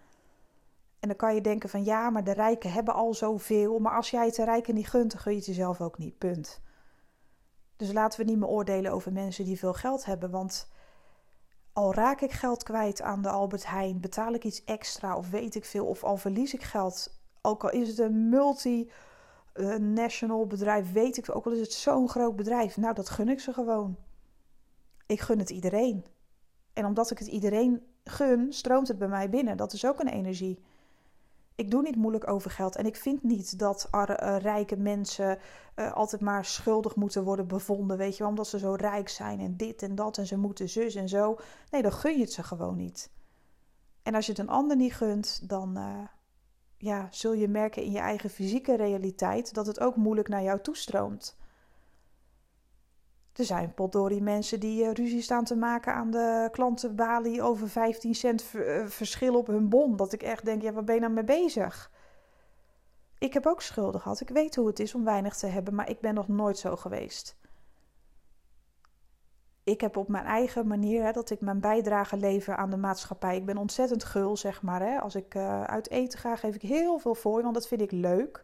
[0.99, 4.09] En dan kan je denken van ja, maar de rijken hebben al zoveel, maar als
[4.09, 6.17] jij het de rijken niet gunt, dan gun je het jezelf ook niet.
[6.17, 6.61] Punt.
[7.75, 10.67] Dus laten we niet meer oordelen over mensen die veel geld hebben, want
[11.73, 15.55] al raak ik geld kwijt aan de Albert Heijn, betaal ik iets extra of weet
[15.55, 21.17] ik veel, of al verlies ik geld, ook al is het een multinational bedrijf, weet
[21.17, 23.97] ik, ook al is het zo'n groot bedrijf, nou dat gun ik ze gewoon.
[25.05, 26.05] Ik gun het iedereen.
[26.73, 29.57] En omdat ik het iedereen gun, stroomt het bij mij binnen.
[29.57, 30.59] Dat is ook een energie.
[31.55, 32.75] Ik doe niet moeilijk over geld.
[32.75, 34.03] En ik vind niet dat uh,
[34.39, 35.37] rijke mensen
[35.75, 37.97] uh, altijd maar schuldig moeten worden bevonden.
[37.97, 40.95] Weet je omdat ze zo rijk zijn en dit en dat en ze moeten zus
[40.95, 41.37] en zo.
[41.71, 43.11] Nee, dan gun je het ze gewoon niet.
[44.03, 45.99] En als je het een ander niet gunt, dan uh,
[46.77, 50.61] ja, zul je merken in je eigen fysieke realiteit dat het ook moeilijk naar jou
[50.61, 51.37] toestroomt.
[53.33, 58.15] Er zijn potdorie mensen die uh, ruzie staan te maken aan de klantenbalie over 15
[58.15, 59.95] cent uh, verschil op hun bon.
[59.95, 61.91] Dat ik echt denk, ja, waar ben je nou mee bezig?
[63.17, 64.21] Ik heb ook schulden gehad.
[64.21, 66.75] Ik weet hoe het is om weinig te hebben, maar ik ben nog nooit zo
[66.75, 67.37] geweest.
[69.63, 73.35] Ik heb op mijn eigen manier hè, dat ik mijn bijdrage lever aan de maatschappij.
[73.35, 74.81] Ik ben ontzettend gul, zeg maar.
[74.81, 74.99] Hè.
[74.99, 77.91] Als ik uh, uit eten ga, geef ik heel veel voor, want dat vind ik
[77.91, 78.43] leuk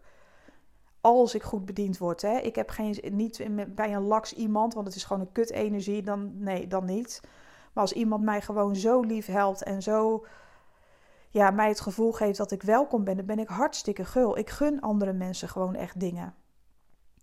[1.01, 2.21] als ik goed bediend word.
[2.21, 2.37] Hè.
[2.37, 6.03] Ik heb geen, niet bij een laks iemand, want het is gewoon een kut energie,
[6.03, 7.21] dan, nee, dan niet.
[7.73, 10.25] Maar als iemand mij gewoon zo lief helpt en zo
[11.29, 14.37] ja, mij het gevoel geeft dat ik welkom ben, dan ben ik hartstikke gul.
[14.37, 16.35] Ik gun andere mensen gewoon echt dingen.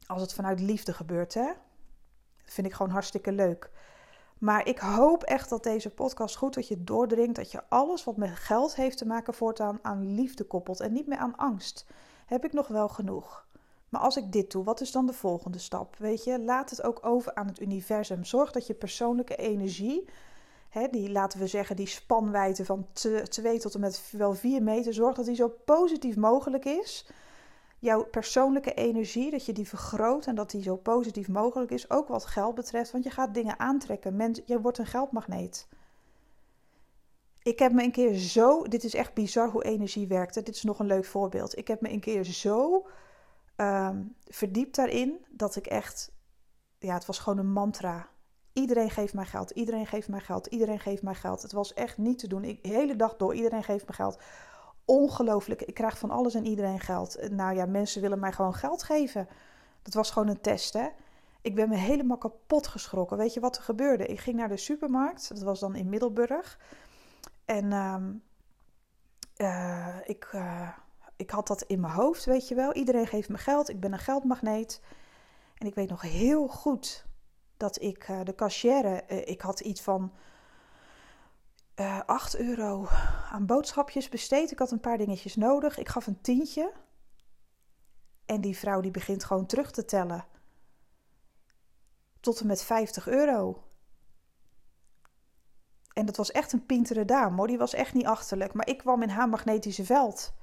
[0.07, 1.47] Als het vanuit liefde gebeurt, hè.
[2.45, 3.71] Dat vind ik gewoon hartstikke leuk.
[4.39, 7.37] Maar ik hoop echt dat deze podcast goed dat je doordringt.
[7.37, 10.81] Dat je alles wat met geld heeft te maken voortaan aan liefde koppelt.
[10.81, 11.87] En niet meer aan angst.
[12.27, 13.46] Heb ik nog wel genoeg?
[13.97, 15.97] Maar als ik dit doe, wat is dan de volgende stap?
[15.99, 18.25] Weet je, laat het ook over aan het universum.
[18.25, 20.09] Zorg dat je persoonlijke energie,
[20.69, 22.87] hè, die laten we zeggen, die spanwijdte van
[23.29, 27.07] 2 tot en met wel 4 meter, zorg dat die zo positief mogelijk is.
[27.79, 32.09] Jouw persoonlijke energie, dat je die vergroot en dat die zo positief mogelijk is, ook
[32.09, 34.17] wat geld betreft, want je gaat dingen aantrekken.
[34.17, 35.69] Mens, je wordt een geldmagneet.
[37.43, 40.35] Ik heb me een keer zo, dit is echt bizar hoe energie werkt.
[40.35, 41.59] Dit is nog een leuk voorbeeld.
[41.59, 42.87] Ik heb me een keer zo
[43.57, 46.13] um, verdiept daarin dat ik echt,
[46.79, 48.09] ja, het was gewoon een mantra.
[48.53, 51.43] Iedereen geeft mij geld, iedereen geeft mij geld, iedereen geeft mij geld.
[51.43, 52.45] Het was echt niet te doen.
[52.45, 54.19] Ik, de hele dag door, iedereen geeft me geld.
[54.85, 55.63] Ongelooflijk.
[55.63, 57.31] Ik krijg van alles en iedereen geld.
[57.31, 59.29] Nou ja, mensen willen mij gewoon geld geven.
[59.83, 60.89] Dat was gewoon een test, hè.
[61.41, 63.17] Ik ben me helemaal kapot geschrokken.
[63.17, 64.07] Weet je wat er gebeurde?
[64.07, 65.29] Ik ging naar de supermarkt.
[65.29, 66.59] Dat was dan in Middelburg.
[67.45, 68.23] En um,
[69.37, 70.31] uh, ik...
[70.35, 70.69] Uh,
[71.17, 72.73] ik had dat in mijn hoofd, weet je wel.
[72.73, 74.81] Iedereen geeft me geld, ik ben een geldmagneet.
[75.55, 77.07] En ik weet nog heel goed
[77.57, 80.13] dat ik uh, de cashier, uh, ik had iets van
[81.77, 82.87] uh, eh, 8 euro
[83.31, 84.51] aan boodschapjes besteed.
[84.51, 85.79] Ik had een paar dingetjes nodig.
[85.79, 86.73] Ik gaf een tientje.
[88.27, 90.25] En die vrouw die begint gewoon terug te tellen.
[92.21, 93.63] Tot en met 50 euro.
[95.93, 97.47] En dat was echt een pintere dame hoor.
[97.47, 98.53] Die was echt niet achterlijk.
[98.53, 100.35] Maar ik kwam in haar magnetische veld.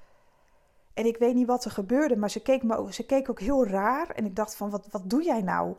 [0.94, 3.68] En ik weet niet wat er gebeurde, maar ze keek, me, ze keek ook heel
[3.68, 4.10] raar.
[4.10, 5.76] En ik dacht van, wat, wat doe jij nou?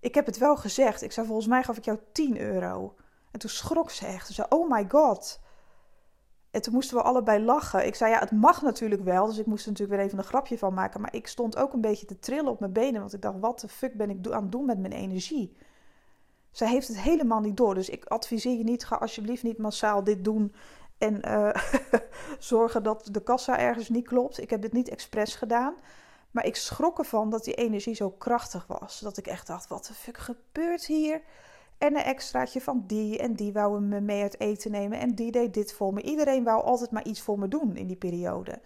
[0.00, 1.02] Ik heb het wel gezegd.
[1.02, 2.94] Ik zei, volgens mij gaf ik jou 10 euro.
[3.30, 4.26] En toen schrok ze echt.
[4.26, 5.40] Ze zei, oh my god.
[6.50, 7.86] En toen moesten we allebei lachen.
[7.86, 9.26] Ik zei, ja, het mag natuurlijk wel.
[9.26, 11.00] Dus ik moest er natuurlijk weer even een grapje van maken.
[11.00, 13.00] Maar ik stond ook een beetje te trillen op mijn benen.
[13.00, 15.56] Want ik dacht, wat de fuck ben ik aan het doen met mijn energie?
[16.50, 17.74] Zij heeft het helemaal niet door.
[17.74, 20.54] Dus ik adviseer je niet, ga alsjeblieft niet massaal dit doen
[21.00, 21.54] en uh,
[22.38, 24.40] zorgen dat de kassa ergens niet klopt.
[24.40, 25.74] Ik heb dit niet expres gedaan.
[26.30, 29.00] Maar ik schrok ervan dat die energie zo krachtig was.
[29.00, 31.22] Dat ik echt dacht, wat de fuck gebeurt hier?
[31.78, 34.98] En een extraatje van die en die wou me mee uit eten nemen.
[34.98, 36.02] En die deed dit voor me.
[36.02, 38.60] Iedereen wou altijd maar iets voor me doen in die periode.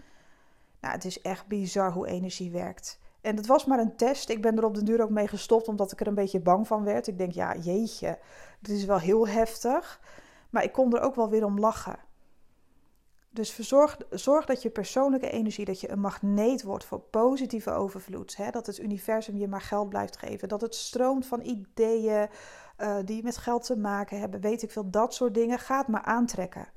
[0.81, 2.99] Nou, het is echt bizar hoe energie werkt.
[3.21, 4.29] En het was maar een test.
[4.29, 6.67] Ik ben er op de duur ook mee gestopt omdat ik er een beetje bang
[6.67, 7.07] van werd.
[7.07, 8.19] Ik denk, ja, jeetje,
[8.61, 10.01] dit is wel heel heftig.
[10.51, 11.97] Maar ik kon er ook wel weer om lachen.
[13.35, 18.37] Dus verzorg, zorg dat je persoonlijke energie, dat je een magneet wordt voor positieve overvloed.
[18.37, 18.51] Hè?
[18.51, 20.49] Dat het universum je maar geld blijft geven.
[20.49, 22.29] Dat het stroomt van ideeën
[22.79, 24.41] uh, die met geld te maken hebben.
[24.41, 25.59] Weet ik veel, dat soort dingen.
[25.59, 26.69] Ga maar aantrekken.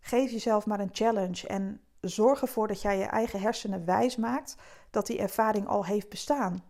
[0.00, 1.46] Geef jezelf maar een challenge.
[1.46, 4.56] En zorg ervoor dat jij je eigen hersenen wijs maakt
[4.90, 6.62] dat die ervaring al heeft bestaan.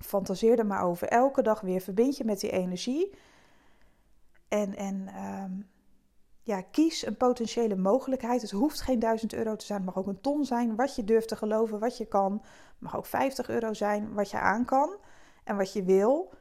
[0.00, 1.08] Fantaseer er maar over.
[1.08, 3.14] Elke dag weer verbind je met die energie.
[4.48, 5.52] En, en ehm,
[6.44, 8.42] ja, kies een potentiële mogelijkheid.
[8.42, 10.76] Het hoeft geen 1000 euro te zijn, het mag ook een ton zijn.
[10.76, 12.32] Wat je durft te geloven, wat je kan.
[12.32, 14.96] Het mag ook 50 euro zijn, wat je aan kan
[15.44, 16.32] en wat je wil.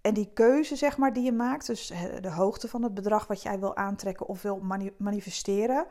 [0.00, 3.42] En die keuze, zeg maar, die je maakt, dus de hoogte van het bedrag wat
[3.42, 4.60] jij wil aantrekken of wil
[4.98, 5.86] manifesteren,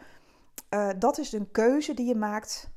[0.69, 2.69] uh, dat is een keuze die je maakt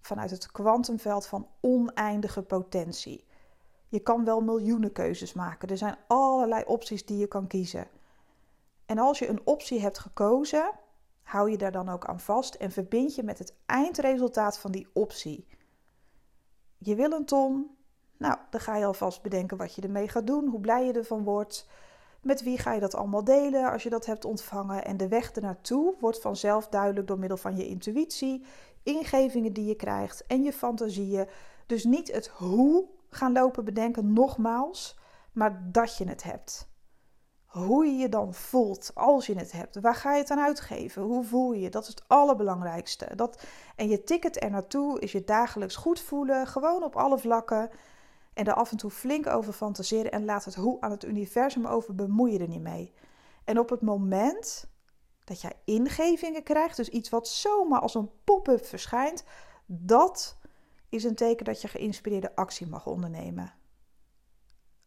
[0.00, 3.24] vanuit het kwantumveld van oneindige potentie.
[3.88, 5.68] Je kan wel miljoenen keuzes maken.
[5.68, 7.88] Er zijn allerlei opties die je kan kiezen.
[8.90, 10.70] En als je een optie hebt gekozen,
[11.22, 14.88] hou je daar dan ook aan vast en verbind je met het eindresultaat van die
[14.92, 15.46] optie.
[16.78, 17.76] Je wil een ton.
[18.16, 21.24] Nou, dan ga je alvast bedenken wat je ermee gaat doen, hoe blij je ervan
[21.24, 21.68] wordt.
[22.22, 24.84] Met wie ga je dat allemaal delen als je dat hebt ontvangen?
[24.84, 28.44] En de weg ernaartoe wordt vanzelf duidelijk door middel van je intuïtie,
[28.82, 31.28] ingevingen die je krijgt en je fantasieën.
[31.66, 34.98] Dus niet het hoe gaan lopen bedenken, nogmaals,
[35.32, 36.69] maar dat je het hebt.
[37.50, 39.80] Hoe je je dan voelt als je het hebt.
[39.80, 41.02] Waar ga je het aan uitgeven?
[41.02, 41.70] Hoe voel je je?
[41.70, 43.16] Dat is het allerbelangrijkste.
[43.16, 43.42] Dat,
[43.76, 47.70] en je ticket er naartoe is je dagelijks goed voelen, gewoon op alle vlakken.
[48.32, 51.66] En er af en toe flink over fantaseren en laat het hoe aan het universum
[51.66, 52.92] over, bemoei je er niet mee.
[53.44, 54.66] En op het moment
[55.24, 59.24] dat jij ingevingen krijgt, dus iets wat zomaar als een pop-up verschijnt,
[59.66, 60.36] dat
[60.88, 63.52] is een teken dat je geïnspireerde actie mag ondernemen.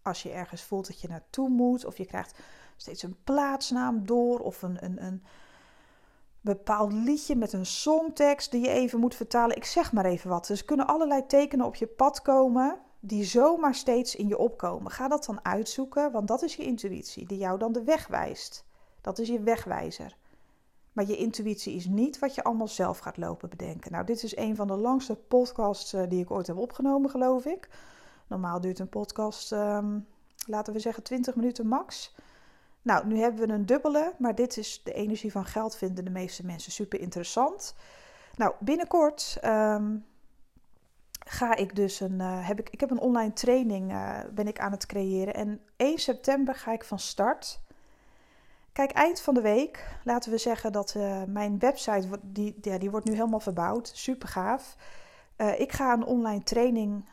[0.04, 2.40] Als je ergens voelt dat je naartoe moet, of je krijgt
[2.76, 5.24] steeds een plaatsnaam door, of een, een, een
[6.42, 9.56] bepaald liedje met een songtekst die je even moet vertalen.
[9.56, 10.48] Ik zeg maar even wat.
[10.48, 14.92] Dus er kunnen allerlei tekenen op je pad komen die zomaar steeds in je opkomen.
[14.92, 18.66] Ga dat dan uitzoeken, want dat is je intuïtie die jou dan de weg wijst.
[19.02, 20.18] Dat is je wegwijzer.
[20.94, 23.92] Maar je intuïtie is niet wat je allemaal zelf gaat lopen bedenken.
[23.92, 27.46] Nou, dit is een van de langste podcasts eh, die ik ooit heb opgenomen, geloof
[27.46, 27.70] ik.
[28.34, 30.00] Normaal duurt een podcast, ehm,
[30.46, 32.16] laten we zeggen, 20 minuten max.
[32.82, 36.12] Nou, nu hebben we een dubbele, maar dit is de energie van geld vinden de
[36.12, 37.76] meeste mensen super interessant.
[38.36, 39.98] Nou, binnenkort ehm,
[41.26, 44.60] ga ik dus een, uh, heb ik, ik heb een online training uh, ben ik
[44.60, 45.34] aan het creëren.
[45.34, 47.62] En 1 september ga ik van start.
[48.72, 52.92] Kijk, eind van de week, laten we zeggen dat uh, mijn website, die, ja, die
[52.92, 53.92] wordt nu helemaal verbouwd.
[53.94, 54.76] Super gaaf.
[55.58, 57.06] ik ga een online training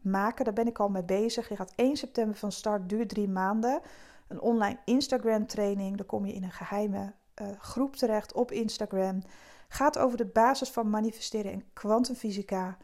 [0.00, 0.44] maken.
[0.44, 1.48] Daar ben ik al mee bezig.
[1.48, 3.80] Je gaat 1 september van start, duurt drie maanden.
[4.28, 5.96] Een online Instagram training.
[5.96, 7.12] Dan kom je in een geheime
[7.58, 9.22] groep terecht op Instagram
[9.72, 12.76] gaat over de basis van manifesteren en kwantumfysica.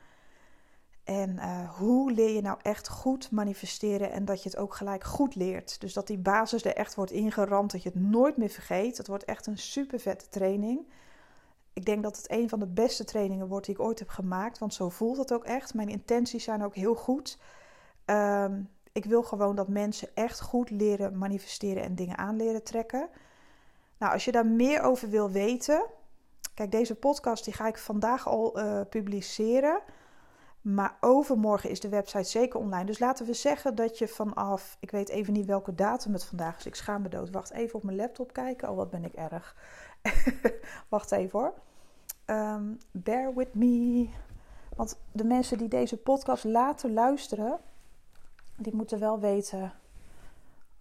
[1.04, 5.04] En uh, hoe leer je nou echt goed manifesteren en dat je het ook gelijk
[5.04, 5.80] goed leert.
[5.80, 8.96] Dus dat die basis er echt wordt ingeramd, dat je het nooit meer vergeet.
[8.96, 10.88] Het wordt echt een super vette training.
[11.78, 14.58] Ik denk dat het een van de beste trainingen wordt die ik ooit heb gemaakt,
[14.58, 15.74] want zo voelt het ook echt.
[15.74, 17.38] Mijn intenties zijn ook heel goed.
[18.06, 23.08] Um, ik wil gewoon dat mensen echt goed leren manifesteren en dingen aan leren trekken.
[23.98, 25.82] Nou, als je daar meer over wil weten,
[26.58, 29.80] Kijk, deze podcast die ga ik vandaag al uh, publiceren.
[30.60, 32.84] Maar overmorgen is de website zeker online.
[32.84, 36.56] Dus laten we zeggen dat je vanaf, ik weet even niet welke datum het vandaag
[36.58, 36.66] is.
[36.66, 37.30] Ik schaam me dood.
[37.30, 38.70] Wacht even op mijn laptop kijken.
[38.70, 39.56] Oh, wat ben ik erg.
[40.88, 41.54] Wacht even hoor.
[42.30, 44.08] Um, bear with me.
[44.76, 47.60] Want de mensen die deze podcast later luisteren,
[48.56, 49.72] die moeten wel weten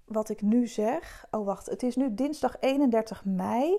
[0.05, 1.25] wat ik nu zeg.
[1.31, 1.65] Oh, wacht.
[1.65, 3.77] Het is nu dinsdag 31 mei.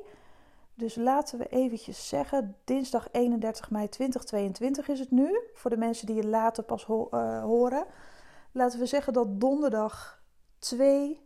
[0.74, 5.40] Dus laten we eventjes zeggen, dinsdag 31 mei 2022 is het nu.
[5.54, 7.84] Voor de mensen die het later pas eh, horen.
[8.52, 10.22] Laten we zeggen dat donderdag
[10.58, 11.20] 2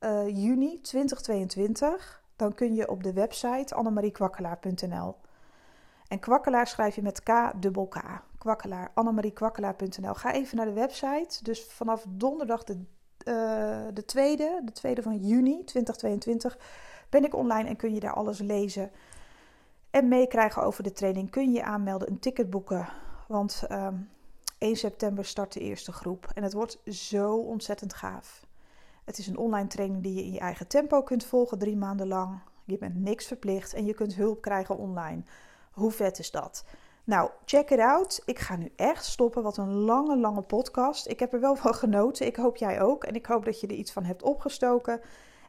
[0.00, 2.24] uh, eh, juni 2022.
[2.36, 5.16] Dan kun je op de website annemariekwakkelaar.nl.
[6.08, 8.22] En kwakkelaar schrijf je met K-dubbel-K.
[8.38, 10.14] Kwakkelaar, annemariekwakkelaar.nl.
[10.14, 11.44] Ga even naar de website.
[11.44, 16.58] Dus vanaf donderdag de, uh, de tweede, de tweede van juni 2022
[17.10, 18.90] ben ik online en kun je daar alles lezen.
[19.90, 22.88] en meekrijgen over de training, kun je aanmelden, een ticket boeken.
[23.28, 23.94] Want um, ehm,
[24.58, 28.45] 1 september start de eerste groep en het wordt zo ontzettend gaaf.
[29.06, 32.08] Het is een online training die je in je eigen tempo kunt volgen, drie maanden
[32.08, 32.38] lang.
[32.64, 35.22] Je bent niks verplicht en je kunt hulp krijgen online.
[35.72, 36.64] Hoe vet is dat?
[37.04, 38.22] Nou, check it out.
[38.24, 39.42] Ik ga nu echt stoppen.
[39.42, 41.08] Wat een lange, lange podcast.
[41.08, 42.26] Ik heb er wel van genoten.
[42.26, 43.04] Ik hoop jij ook.
[43.04, 45.00] En ik hoop dat je er iets van hebt opgestoken.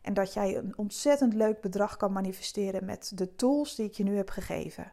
[0.02, 4.04] En dat jij een ontzettend leuk bedrag kan manifesteren met de tools die ik je
[4.04, 4.92] nu heb gegeven.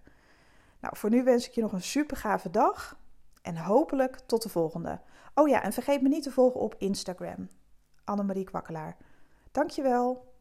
[0.81, 2.99] Nou, voor nu wens ik je nog een super gave dag.
[3.43, 5.01] En hopelijk tot de volgende.
[5.35, 7.49] Oh ja, en vergeet me niet te volgen op Instagram.
[8.05, 8.97] Annemarie Kwakkelaar.
[9.53, 10.34] Dankjewel.